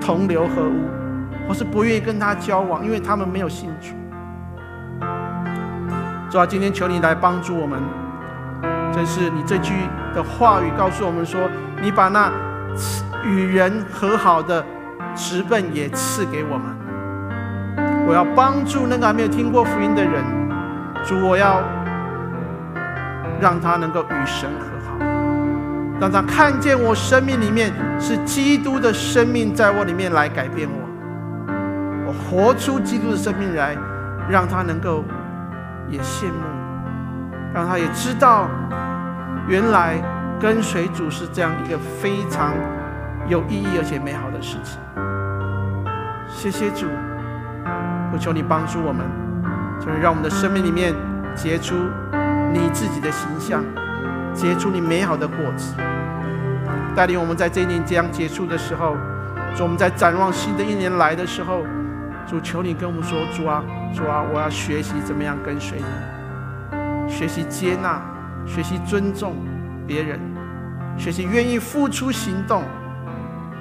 [0.00, 0.88] 同流合污，
[1.48, 3.94] 或是不愿意跟他交往，因为他们没有兴趣。
[6.30, 7.80] 主啊，今天求你来帮助我们，
[8.92, 9.74] 正是你这句
[10.14, 11.40] 的话语告诉我们说，
[11.82, 12.32] 你把那
[13.24, 14.64] 与人和好的
[15.14, 16.66] 职分也赐给我们。
[18.06, 20.24] 我要帮助那个还没有听过福音的人，
[21.04, 21.62] 主，我要。
[23.40, 24.96] 让他能够与神和好，
[26.00, 30.83] 让他看见我生命里面是基督的生命在我里面来改变，我
[32.18, 33.76] 活出基督的生命来，
[34.28, 35.04] 让他能够
[35.88, 36.42] 也羡慕，
[37.52, 38.48] 让他也知道，
[39.46, 39.96] 原来
[40.40, 42.52] 跟随主是这样一个非常
[43.28, 44.78] 有意义而且美好的事情。
[46.28, 46.86] 谢谢主，
[48.12, 49.06] 我求你帮助我们，
[49.80, 50.94] 就是让我们的生命里面
[51.34, 51.74] 结出。
[52.52, 53.64] 你自己的形象，
[54.32, 55.74] 结出你美好的果子，
[56.94, 58.96] 带领我们在这一年将结束的时候，
[59.58, 61.64] 我们在展望新的一年来的时候，
[62.26, 63.62] 主，求你跟我们说，主啊，
[63.94, 65.84] 主啊，我要学习怎么样跟随你，
[67.08, 68.02] 学习接纳，
[68.46, 69.34] 学习尊重
[69.86, 70.18] 别人，
[70.96, 72.62] 学习愿意付出行动，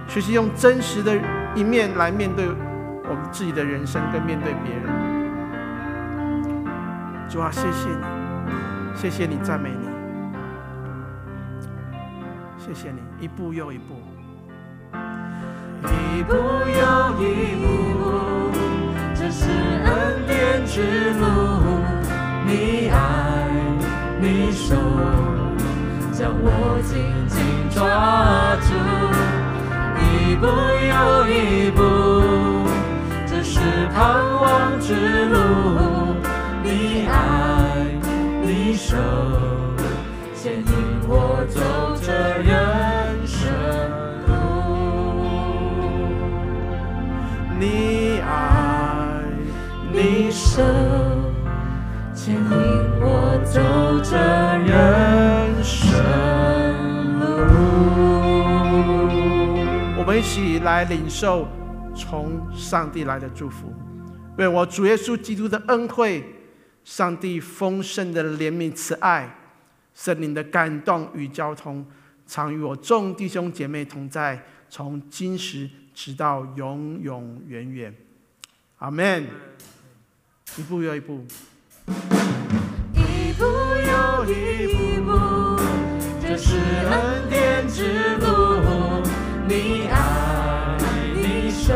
[0.07, 1.15] 学习用真实的
[1.55, 4.83] 一面来面对我们自己的人生，跟面对别人。
[7.29, 8.03] 主啊，谢谢你。
[8.95, 9.89] 谢谢你，赞美你。
[12.59, 13.95] 谢谢你，一步又一步，
[15.83, 18.32] 一步又一步，
[19.33, 19.89] 是恩
[20.27, 21.23] 典之路。
[22.45, 22.95] 你爱，
[24.21, 24.75] 你手，
[26.11, 26.93] 将我紧
[27.27, 27.35] 紧
[27.71, 27.81] 抓
[28.61, 28.69] 住。
[29.99, 30.05] 一
[30.35, 30.45] 步
[30.91, 30.93] 又
[31.27, 31.81] 一步，
[33.25, 33.59] 这是
[33.93, 33.97] 盼
[34.39, 34.93] 望之
[35.25, 35.35] 路。
[36.63, 37.17] 你爱。
[38.45, 38.95] 你手
[40.35, 40.63] 牵引
[41.07, 41.59] 我走
[42.01, 42.53] 这人
[43.25, 43.41] 生
[44.27, 44.31] 路，
[47.57, 47.63] 你，
[50.03, 50.61] 你手
[52.13, 52.41] 牵引
[52.99, 53.61] 我走
[54.03, 54.17] 这
[54.67, 55.79] 人生
[57.19, 57.23] 路。
[59.97, 61.47] 我们一起来领受
[61.95, 63.73] 从上帝来的祝福，
[64.37, 66.21] 愿我主耶稣基督的恩惠。
[66.83, 69.33] 上帝丰盛的怜悯、慈爱、
[69.93, 71.85] 圣灵的感动与交通，
[72.27, 77.95] 常与我众弟兄姐妹同在，从今时直到永永远远。
[78.79, 79.25] 阿门。
[80.57, 81.25] 一步又一步，
[82.93, 85.11] 一步又一步，
[86.21, 88.25] 这是恩典之路。
[89.47, 90.77] 你爱，
[91.15, 91.73] 你手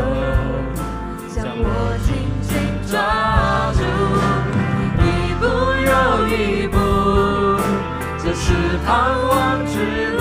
[1.34, 2.08] 将我紧
[2.40, 2.48] 紧
[2.88, 3.82] 抓住，
[5.02, 5.04] 一
[5.40, 5.44] 步
[5.90, 5.92] 又
[6.28, 6.78] 一步，
[8.22, 8.46] 这是
[8.86, 8.88] 盼
[9.26, 9.74] 望之
[10.16, 10.20] 路。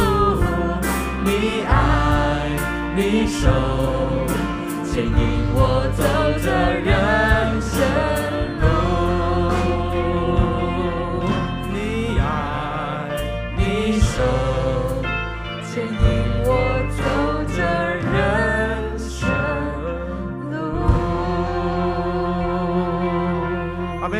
[1.23, 1.29] 你
[1.69, 1.69] 爱，
[2.95, 3.47] 你手
[4.83, 5.11] 牵引
[5.53, 6.01] 我走
[6.41, 7.76] 着人生。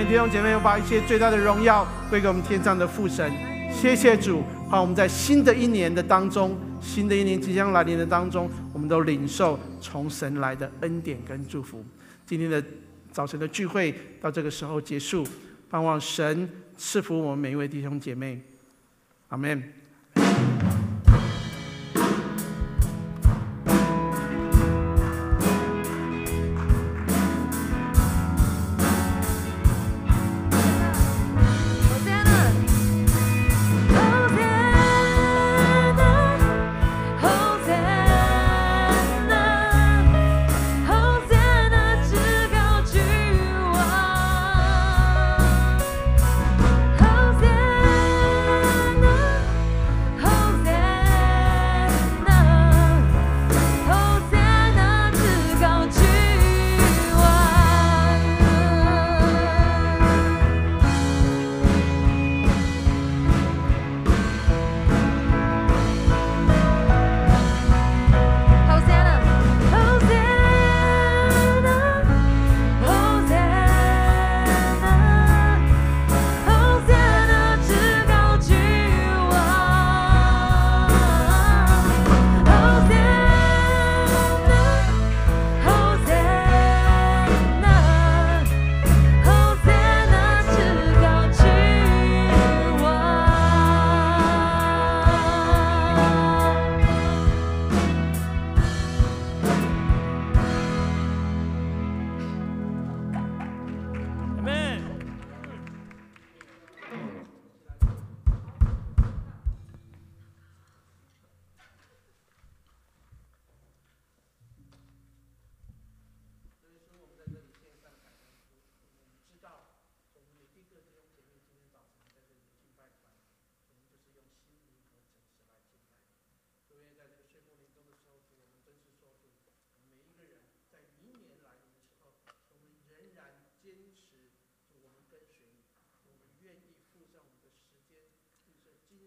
[0.08, 3.30] 弟兄姐妹，我把一切最大的荣耀归给我们天上的父神。
[3.70, 11.84] 谢谢主，好，我们在新的一年的当中，新的一年即将来临的当中，我们都领受从神来的恩典跟祝福。
[12.26, 12.64] 今天的
[13.12, 15.28] 早晨的聚会到这个时候结束，
[15.70, 18.42] 盼望神赐福我们每一位弟兄姐妹。
[19.28, 19.62] 阿门。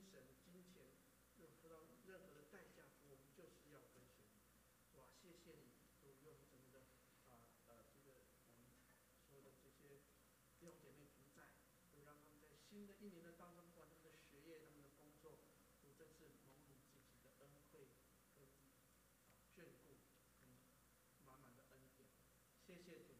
[0.01, 0.89] 精神、金钱，
[1.37, 4.41] 任何任何的代价，我们就是要跟随你。
[4.89, 5.13] 是吧？
[5.21, 6.81] 谢谢你，都用什么的
[7.29, 7.45] 啊？
[7.69, 8.73] 呃，这个我们
[9.29, 10.01] 所有的这些
[10.57, 11.53] 弟兄姐妹同在，
[11.93, 15.45] 都让他们在新的一年的当中，不管他们的学业、他们的工作，
[15.85, 17.93] 都真是蒙你自己的恩惠
[18.39, 18.49] 跟、
[19.53, 20.01] 眷顾，
[20.41, 20.57] 嗯
[21.21, 22.09] 满满的恩典。
[22.65, 23.20] 谢谢主。